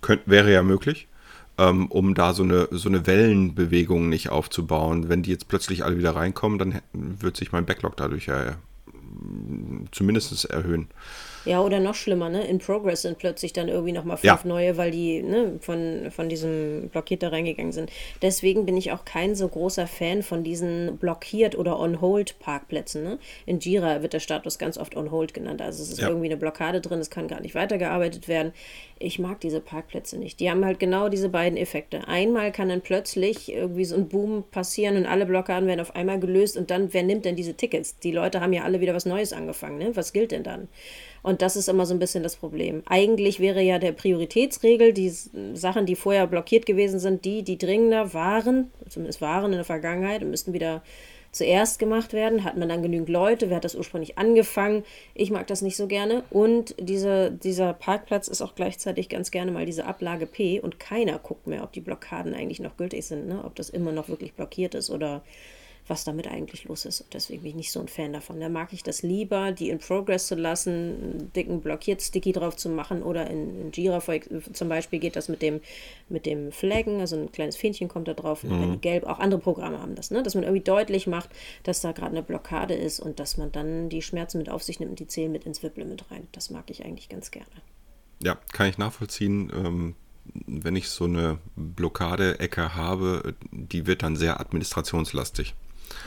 Könnt, 0.01 0.23
wäre 0.27 0.53
ja 0.53 0.63
möglich, 0.63 1.09
ähm, 1.59 1.87
um 1.87 2.15
da 2.15 2.33
so 2.33 2.43
eine, 2.43 2.69
so 2.71 2.89
eine 2.89 3.07
Wellenbewegung 3.07 4.09
nicht 4.09 4.31
aufzubauen. 4.31 5.09
Wenn 5.09 5.23
die 5.23 5.31
jetzt 5.31 5.49
plötzlich 5.49 5.85
alle 5.85 5.99
wieder 5.99 6.15
reinkommen, 6.15 6.59
dann 6.59 6.81
wird 6.93 7.37
sich 7.37 7.53
mein 7.53 7.67
Backlog 7.67 7.97
dadurch 7.97 8.27
ja 8.27 8.57
zumindest 9.93 10.45
erhöhen. 10.47 10.89
Ja, 11.47 11.63
oder 11.63 11.79
noch 11.79 11.95
schlimmer, 11.95 12.29
ne? 12.29 12.45
In 12.47 12.59
Progress 12.59 13.03
sind 13.03 13.19
plötzlich 13.19 13.53
dann 13.53 13.69
irgendwie 13.69 13.93
nochmal 13.93 14.17
fünf 14.17 14.43
ja. 14.43 14.49
neue, 14.49 14.77
weil 14.77 14.91
die 14.91 15.23
ne, 15.23 15.59
von, 15.61 16.11
von 16.11 16.29
diesem 16.29 16.89
blockiert 16.91 17.23
da 17.23 17.29
reingegangen 17.29 17.73
sind. 17.73 17.91
Deswegen 18.21 18.67
bin 18.67 18.77
ich 18.77 18.91
auch 18.93 19.05
kein 19.05 19.35
so 19.37 19.47
großer 19.49 19.87
Fan 19.87 20.23
von 20.23 20.43
diesen 20.43 20.99
blockiert 20.99 21.57
oder 21.57 21.79
on-hold 21.79 22.39
Parkplätzen. 22.41 23.05
Ne? 23.05 23.19
In 23.47 23.61
Jira 23.61 24.03
wird 24.03 24.13
der 24.13 24.21
Status 24.21 24.59
ganz 24.59 24.77
oft 24.77 24.97
on-hold 24.97 25.35
genannt. 25.35 25.63
Also 25.63 25.85
es 25.85 25.91
ist 25.91 26.01
ja. 26.01 26.09
irgendwie 26.09 26.27
eine 26.27 26.37
Blockade 26.37 26.81
drin, 26.81 26.99
es 26.99 27.11
kann 27.11 27.29
gar 27.29 27.41
nicht 27.41 27.55
weitergearbeitet 27.55 28.27
werden. 28.27 28.53
Ich 28.99 29.19
mag 29.19 29.41
diese 29.41 29.61
Parkplätze 29.61 30.19
nicht. 30.19 30.41
Die 30.41 30.51
haben 30.51 30.65
halt 30.65 30.79
genau 30.79 31.09
diese 31.09 31.29
beiden 31.29 31.59
Effekte. 31.59 32.09
Einmal 32.09 32.51
kann 32.51 32.71
dann 32.71 32.81
plötzlich 32.81 33.53
irgendwie 33.53 33.85
so 33.85 33.95
ein 33.95 34.09
Boom 34.09 34.45
passieren 34.51 34.97
und 34.97 35.07
alle 35.07 35.27
Blockaden 35.27 35.69
werden 35.69 35.81
auf 35.81 35.95
einmal 35.95 36.19
gelöst 36.19 36.57
und 36.57 36.71
dann, 36.71 36.93
wer 36.93 37.03
nimmt 37.03 37.25
denn 37.25 37.37
diese 37.37 37.55
Tickets? 37.55 37.99
Die 37.99 38.11
Leute 38.11 38.41
haben 38.41 38.53
ja 38.53 38.65
alle 38.65 38.81
wieder 38.81 38.95
was 38.95 39.05
Neues 39.05 39.33
angefangen. 39.33 39.79
Ne? 39.79 39.95
Was 39.95 40.13
gilt 40.13 40.33
denn 40.33 40.43
dann? 40.43 40.69
Und 41.27 41.43
das 41.43 41.57
ist 41.57 41.69
immer 41.69 41.87
so 41.87 41.93
ein 41.93 41.99
bisschen 41.99 42.23
das 42.23 42.37
Problem. 42.37 42.85
Eigentlich 42.87 43.41
wäre 43.41 43.61
ja 43.61 43.81
der 43.81 43.91
Prioritätsregel, 43.91 44.93
die 44.93 45.13
Sachen, 45.55 45.85
die 45.85 45.97
vorher 45.97 46.29
blockiert 46.29 46.67
gewesen 46.67 47.01
sind, 47.01 47.25
die, 47.25 47.43
die 47.43 47.59
dringender 47.59 48.15
waren, 48.15 48.71
zumindest 48.89 49.21
waren 49.21 49.47
in 49.47 49.59
der 49.59 49.65
Vergangenheit 49.65 50.23
und 50.23 50.31
müssten 50.31 50.53
wieder 50.53 50.85
zuerst 51.33 51.81
gemacht 51.81 52.13
werden. 52.13 52.45
Hat 52.45 52.57
man 52.57 52.69
dann 52.69 52.81
genügend 52.81 53.09
Leute? 53.09 53.51
Wer 53.51 53.57
hat 53.57 53.65
das 53.65 53.75
ursprünglich 53.75 54.19
angefangen? 54.19 54.85
Ich 55.15 55.33
mag 55.33 55.49
das 55.49 55.63
nicht 55.63 55.77
so 55.77 55.89
gerne. 55.89 56.23
Und 56.31 56.77
diese, 56.79 57.33
dieser 57.33 57.73
Parkplatz 57.73 58.29
ist 58.29 58.41
auch 58.41 58.55
gleichzeitig 58.55 59.09
ganz 59.09 59.33
gerne 59.33 59.51
mal 59.51 59.67
diese 59.67 59.85
Ablage 59.85 60.27
P 60.27 60.61
und 60.61 60.79
keiner 60.79 61.19
guckt 61.19 61.49
mehr, 61.49 61.65
ob 61.65 61.73
die 61.73 61.81
Blockaden 61.81 62.35
eigentlich 62.35 62.61
noch 62.61 62.77
gültig 62.77 63.05
sind, 63.05 63.27
ne? 63.27 63.43
ob 63.45 63.57
das 63.57 63.69
immer 63.69 63.91
noch 63.91 64.09
wirklich 64.09 64.35
blockiert 64.35 64.77
ist 64.77 64.91
oder 64.91 65.25
was 65.89 66.05
damit 66.05 66.27
eigentlich 66.27 66.65
los 66.65 66.85
ist. 66.85 67.01
Und 67.01 67.15
deswegen 67.15 67.43
bin 67.43 67.51
ich 67.51 67.57
nicht 67.57 67.73
so 67.73 67.81
ein 67.81 67.89
Fan 67.89 68.13
davon. 68.13 68.41
Da 68.41 68.49
mag 68.49 68.73
ich 68.73 68.83
das 68.83 69.03
lieber, 69.03 69.53
die 69.53 69.71
in 69.71 69.79
Progress 69.79 70.27
zu 70.27 70.35
lassen, 70.35 70.73
einen 70.73 71.33
dicken 71.35 71.61
Blockiert-Sticky 71.61 72.33
drauf 72.33 72.57
zu 72.57 72.69
machen 72.69 73.03
oder 73.03 73.29
in, 73.31 73.61
in 73.61 73.73
Jira 73.73 74.03
zum 74.53 74.69
Beispiel 74.69 74.99
geht 74.99 75.17
das 75.17 75.29
mit 75.29 75.43
dem, 75.43 75.61
mit 76.09 76.27
dem 76.27 76.53
Flaggen, 76.53 77.01
also 77.01 77.17
ein 77.17 77.33
kleines 77.33 77.57
Fähnchen 77.57 77.89
kommt 77.89 78.09
da 78.09 78.15
drauf, 78.15 78.43
mhm. 78.43 78.81
gelb, 78.81 79.05
auch 79.05 79.19
andere 79.19 79.41
Programme 79.41 79.81
haben 79.81 79.95
das, 79.95 80.11
ne? 80.11 80.23
dass 80.23 80.35
man 80.35 80.45
irgendwie 80.45 80.65
deutlich 80.65 81.07
macht, 81.07 81.31
dass 81.63 81.81
da 81.81 81.93
gerade 81.93 82.13
eine 82.13 82.23
Blockade 82.23 82.75
ist 82.75 83.01
und 83.01 83.21
dass 83.21 83.37
man 83.37 83.53
dann 83.53 83.89
die 83.89 84.03
Schmerzen 84.03 84.39
mit 84.39 84.49
auf 84.49 84.63
sich 84.63 84.81
nimmt 84.81 84.91
und 84.91 85.01
die 85.01 85.07
zählen 85.07 85.31
mit 85.31 85.45
ins 85.45 85.63
WIP-Limit 85.63 86.11
rein. 86.11 86.27
Das 86.33 86.51
mag 86.51 86.71
ich 86.71 86.85
eigentlich 86.85 87.09
ganz 87.09 87.31
gerne. 87.31 87.47
Ja, 88.23 88.39
kann 88.53 88.69
ich 88.69 88.79
nachvollziehen. 88.79 89.53
Ähm 89.55 89.95
wenn 90.47 90.75
ich 90.77 90.89
so 90.89 91.05
eine 91.05 91.39
Blockade-Ecke 91.55 92.75
habe, 92.75 93.35
die 93.51 93.87
wird 93.87 94.03
dann 94.03 94.17
sehr 94.17 94.41
administrationslastig. 94.41 95.55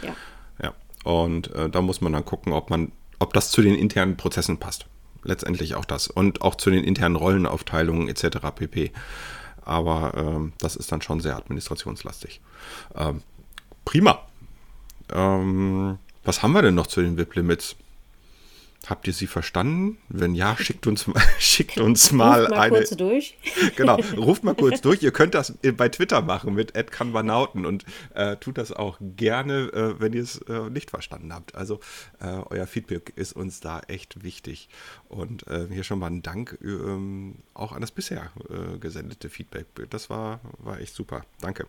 Ja. 0.01 0.15
Ja. 0.61 0.73
Und 1.03 1.53
äh, 1.53 1.69
da 1.69 1.81
muss 1.81 2.01
man 2.01 2.13
dann 2.13 2.25
gucken, 2.25 2.53
ob 2.53 2.69
man, 2.69 2.91
ob 3.19 3.33
das 3.33 3.51
zu 3.51 3.61
den 3.61 3.75
internen 3.75 4.17
Prozessen 4.17 4.57
passt. 4.57 4.85
Letztendlich 5.23 5.75
auch 5.75 5.85
das. 5.85 6.07
Und 6.07 6.41
auch 6.41 6.55
zu 6.55 6.69
den 6.69 6.83
internen 6.83 7.15
Rollenaufteilungen 7.15 8.07
etc. 8.07 8.37
pp. 8.55 8.91
Aber 9.61 10.13
ähm, 10.15 10.53
das 10.59 10.75
ist 10.75 10.91
dann 10.91 11.01
schon 11.01 11.19
sehr 11.19 11.35
administrationslastig. 11.35 12.41
Ähm, 12.95 13.21
prima. 13.85 14.19
Ähm, 15.11 15.97
was 16.23 16.41
haben 16.41 16.53
wir 16.53 16.61
denn 16.61 16.75
noch 16.75 16.87
zu 16.87 17.01
den 17.01 17.17
VIP-Limits? 17.17 17.75
Habt 18.87 19.07
ihr 19.07 19.13
sie 19.13 19.27
verstanden? 19.27 19.97
Wenn 20.07 20.35
ja, 20.35 20.55
schickt 20.57 20.87
uns, 20.87 21.05
schickt 21.39 21.77
uns 21.77 22.11
mal, 22.11 22.39
ruft 22.45 22.49
mal 22.51 22.59
eine. 22.59 22.77
Kurz 22.77 22.89
durch. 22.91 23.37
genau, 23.75 23.99
ruft 24.17 24.43
mal 24.43 24.55
kurz 24.55 24.81
durch. 24.81 25.03
Ihr 25.03 25.11
könnt 25.11 25.35
das 25.35 25.53
bei 25.75 25.89
Twitter 25.89 26.21
machen 26.21 26.55
mit 26.55 26.73
@kanbanauten 26.73 27.65
und 27.65 27.85
äh, 28.15 28.37
tut 28.37 28.57
das 28.57 28.71
auch 28.71 28.97
gerne, 29.01 29.69
äh, 29.73 29.99
wenn 29.99 30.13
ihr 30.13 30.23
es 30.23 30.39
äh, 30.43 30.69
nicht 30.69 30.89
verstanden 30.89 31.33
habt. 31.33 31.55
Also 31.55 31.79
äh, 32.19 32.41
euer 32.49 32.67
Feedback 32.67 33.13
ist 33.15 33.33
uns 33.33 33.59
da 33.59 33.81
echt 33.87 34.23
wichtig. 34.23 34.69
Und 35.09 35.45
äh, 35.47 35.67
hier 35.71 35.83
schon 35.83 35.99
mal 35.99 36.07
ein 36.07 36.21
Dank 36.21 36.57
ähm, 36.63 37.35
auch 37.53 37.73
an 37.73 37.81
das 37.81 37.91
bisher 37.91 38.31
äh, 38.49 38.77
gesendete 38.79 39.29
Feedback. 39.29 39.65
Das 39.89 40.09
war, 40.09 40.39
war 40.57 40.79
echt 40.79 40.95
super. 40.95 41.25
Danke. 41.41 41.67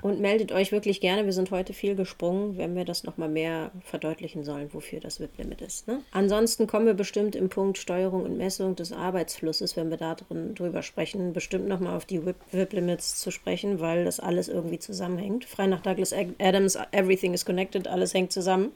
Und 0.00 0.20
meldet 0.20 0.52
euch 0.52 0.72
wirklich 0.72 1.00
gerne. 1.00 1.24
Wir 1.24 1.32
sind 1.32 1.50
heute 1.50 1.72
viel 1.72 1.96
gesprungen, 1.96 2.56
wenn 2.56 2.76
wir 2.76 2.84
das 2.84 3.04
nochmal 3.04 3.28
mehr 3.28 3.72
verdeutlichen 3.84 4.44
sollen, 4.44 4.72
wofür 4.72 5.00
das 5.00 5.20
WIP-Limit 5.20 5.60
ist. 5.62 5.88
Ne? 5.88 6.02
Ansonsten 6.12 6.45
kommen 6.68 6.86
wir 6.86 6.94
bestimmt 6.94 7.34
im 7.34 7.48
Punkt 7.48 7.78
Steuerung 7.78 8.24
und 8.24 8.36
Messung 8.38 8.76
des 8.76 8.92
Arbeitsflusses, 8.92 9.76
wenn 9.76 9.90
wir 9.90 9.96
da 9.96 10.14
drin, 10.14 10.54
drüber 10.54 10.82
sprechen, 10.82 11.32
bestimmt 11.32 11.68
nochmal 11.68 11.96
auf 11.96 12.04
die 12.04 12.24
WIP-Limits 12.24 13.16
zu 13.16 13.30
sprechen, 13.30 13.80
weil 13.80 14.04
das 14.04 14.20
alles 14.20 14.48
irgendwie 14.48 14.78
zusammenhängt. 14.78 15.44
Frei 15.44 15.66
nach 15.66 15.82
Douglas 15.82 16.14
Adams, 16.38 16.78
everything 16.92 17.34
is 17.34 17.44
connected, 17.44 17.88
alles 17.88 18.14
hängt 18.14 18.32
zusammen. 18.32 18.72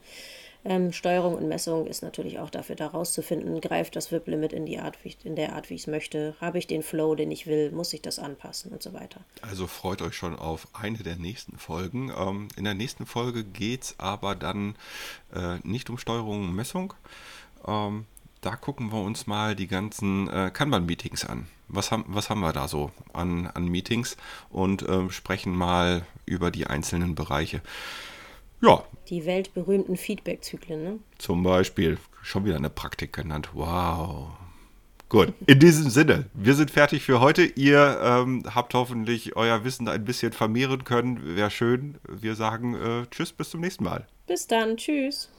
Ähm, 0.63 0.93
Steuerung 0.93 1.35
und 1.35 1.47
Messung 1.47 1.87
ist 1.87 2.03
natürlich 2.03 2.37
auch 2.37 2.51
dafür 2.51 2.75
da 2.75 2.87
rauszufinden, 2.87 3.61
greift 3.61 3.95
das 3.95 4.11
WIP-Limit 4.11 4.53
in, 4.53 4.67
in 4.67 5.35
der 5.35 5.53
Art, 5.55 5.69
wie 5.69 5.75
ich 5.75 5.81
es 5.81 5.87
möchte, 5.87 6.35
habe 6.39 6.59
ich 6.59 6.67
den 6.67 6.83
Flow, 6.83 7.15
den 7.15 7.31
ich 7.31 7.47
will, 7.47 7.71
muss 7.71 7.93
ich 7.93 8.01
das 8.01 8.19
anpassen 8.19 8.71
und 8.71 8.83
so 8.83 8.93
weiter. 8.93 9.21
Also 9.41 9.65
freut 9.65 10.03
euch 10.03 10.13
schon 10.13 10.37
auf 10.37 10.67
eine 10.73 10.99
der 10.99 11.15
nächsten 11.15 11.57
Folgen. 11.57 12.13
Ähm, 12.15 12.47
in 12.55 12.63
der 12.63 12.75
nächsten 12.75 13.07
Folge 13.07 13.43
geht 13.43 13.83
es 13.83 13.95
aber 13.97 14.35
dann 14.35 14.75
äh, 15.33 15.57
nicht 15.63 15.89
um 15.89 15.97
Steuerung 15.97 16.43
und 16.43 16.55
Messung. 16.55 16.93
Ähm, 17.67 18.05
da 18.41 18.55
gucken 18.55 18.91
wir 18.91 19.01
uns 19.01 19.27
mal 19.27 19.55
die 19.55 19.67
ganzen 19.67 20.27
äh, 20.29 20.51
Kanban-Meetings 20.51 21.25
an. 21.25 21.47
Was 21.67 21.91
haben, 21.91 22.05
was 22.07 22.29
haben 22.29 22.41
wir 22.41 22.53
da 22.53 22.67
so 22.67 22.91
an, 23.13 23.47
an 23.47 23.67
Meetings 23.67 24.17
und 24.49 24.81
äh, 24.81 25.09
sprechen 25.09 25.55
mal 25.55 26.05
über 26.25 26.51
die 26.51 26.67
einzelnen 26.67 27.15
Bereiche. 27.15 27.61
Ja. 28.61 28.83
Die 29.09 29.25
weltberühmten 29.25 29.97
Feedback-Zyklen, 29.97 30.83
ne? 30.83 30.99
Zum 31.17 31.43
Beispiel. 31.43 31.97
Schon 32.23 32.45
wieder 32.45 32.57
eine 32.57 32.69
Praktik 32.69 33.13
genannt. 33.13 33.49
Wow. 33.53 34.29
Gut, 35.09 35.33
in 35.45 35.59
diesem 35.59 35.89
Sinne, 35.89 36.25
wir 36.33 36.53
sind 36.53 36.71
fertig 36.71 37.03
für 37.03 37.19
heute. 37.19 37.43
Ihr 37.43 37.99
ähm, 38.01 38.43
habt 38.55 38.73
hoffentlich 38.73 39.35
euer 39.35 39.65
Wissen 39.65 39.89
ein 39.89 40.05
bisschen 40.05 40.31
vermehren 40.31 40.85
können. 40.85 41.35
Wäre 41.35 41.51
schön. 41.51 41.97
Wir 42.07 42.35
sagen 42.35 42.75
äh, 42.75 43.05
Tschüss, 43.11 43.33
bis 43.33 43.49
zum 43.49 43.59
nächsten 43.59 43.83
Mal. 43.83 44.07
Bis 44.25 44.47
dann, 44.47 44.77
Tschüss. 44.77 45.29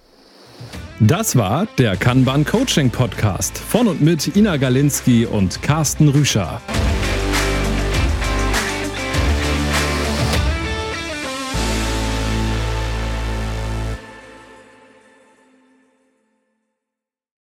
Das 1.00 1.36
war 1.36 1.66
der 1.78 1.96
Kanban 1.96 2.44
Coaching 2.44 2.90
Podcast 2.90 3.58
von 3.58 3.88
und 3.88 4.00
mit 4.00 4.36
Ina 4.36 4.56
Galinski 4.56 5.26
und 5.26 5.60
Carsten 5.62 6.08
Rüscher. 6.08 6.60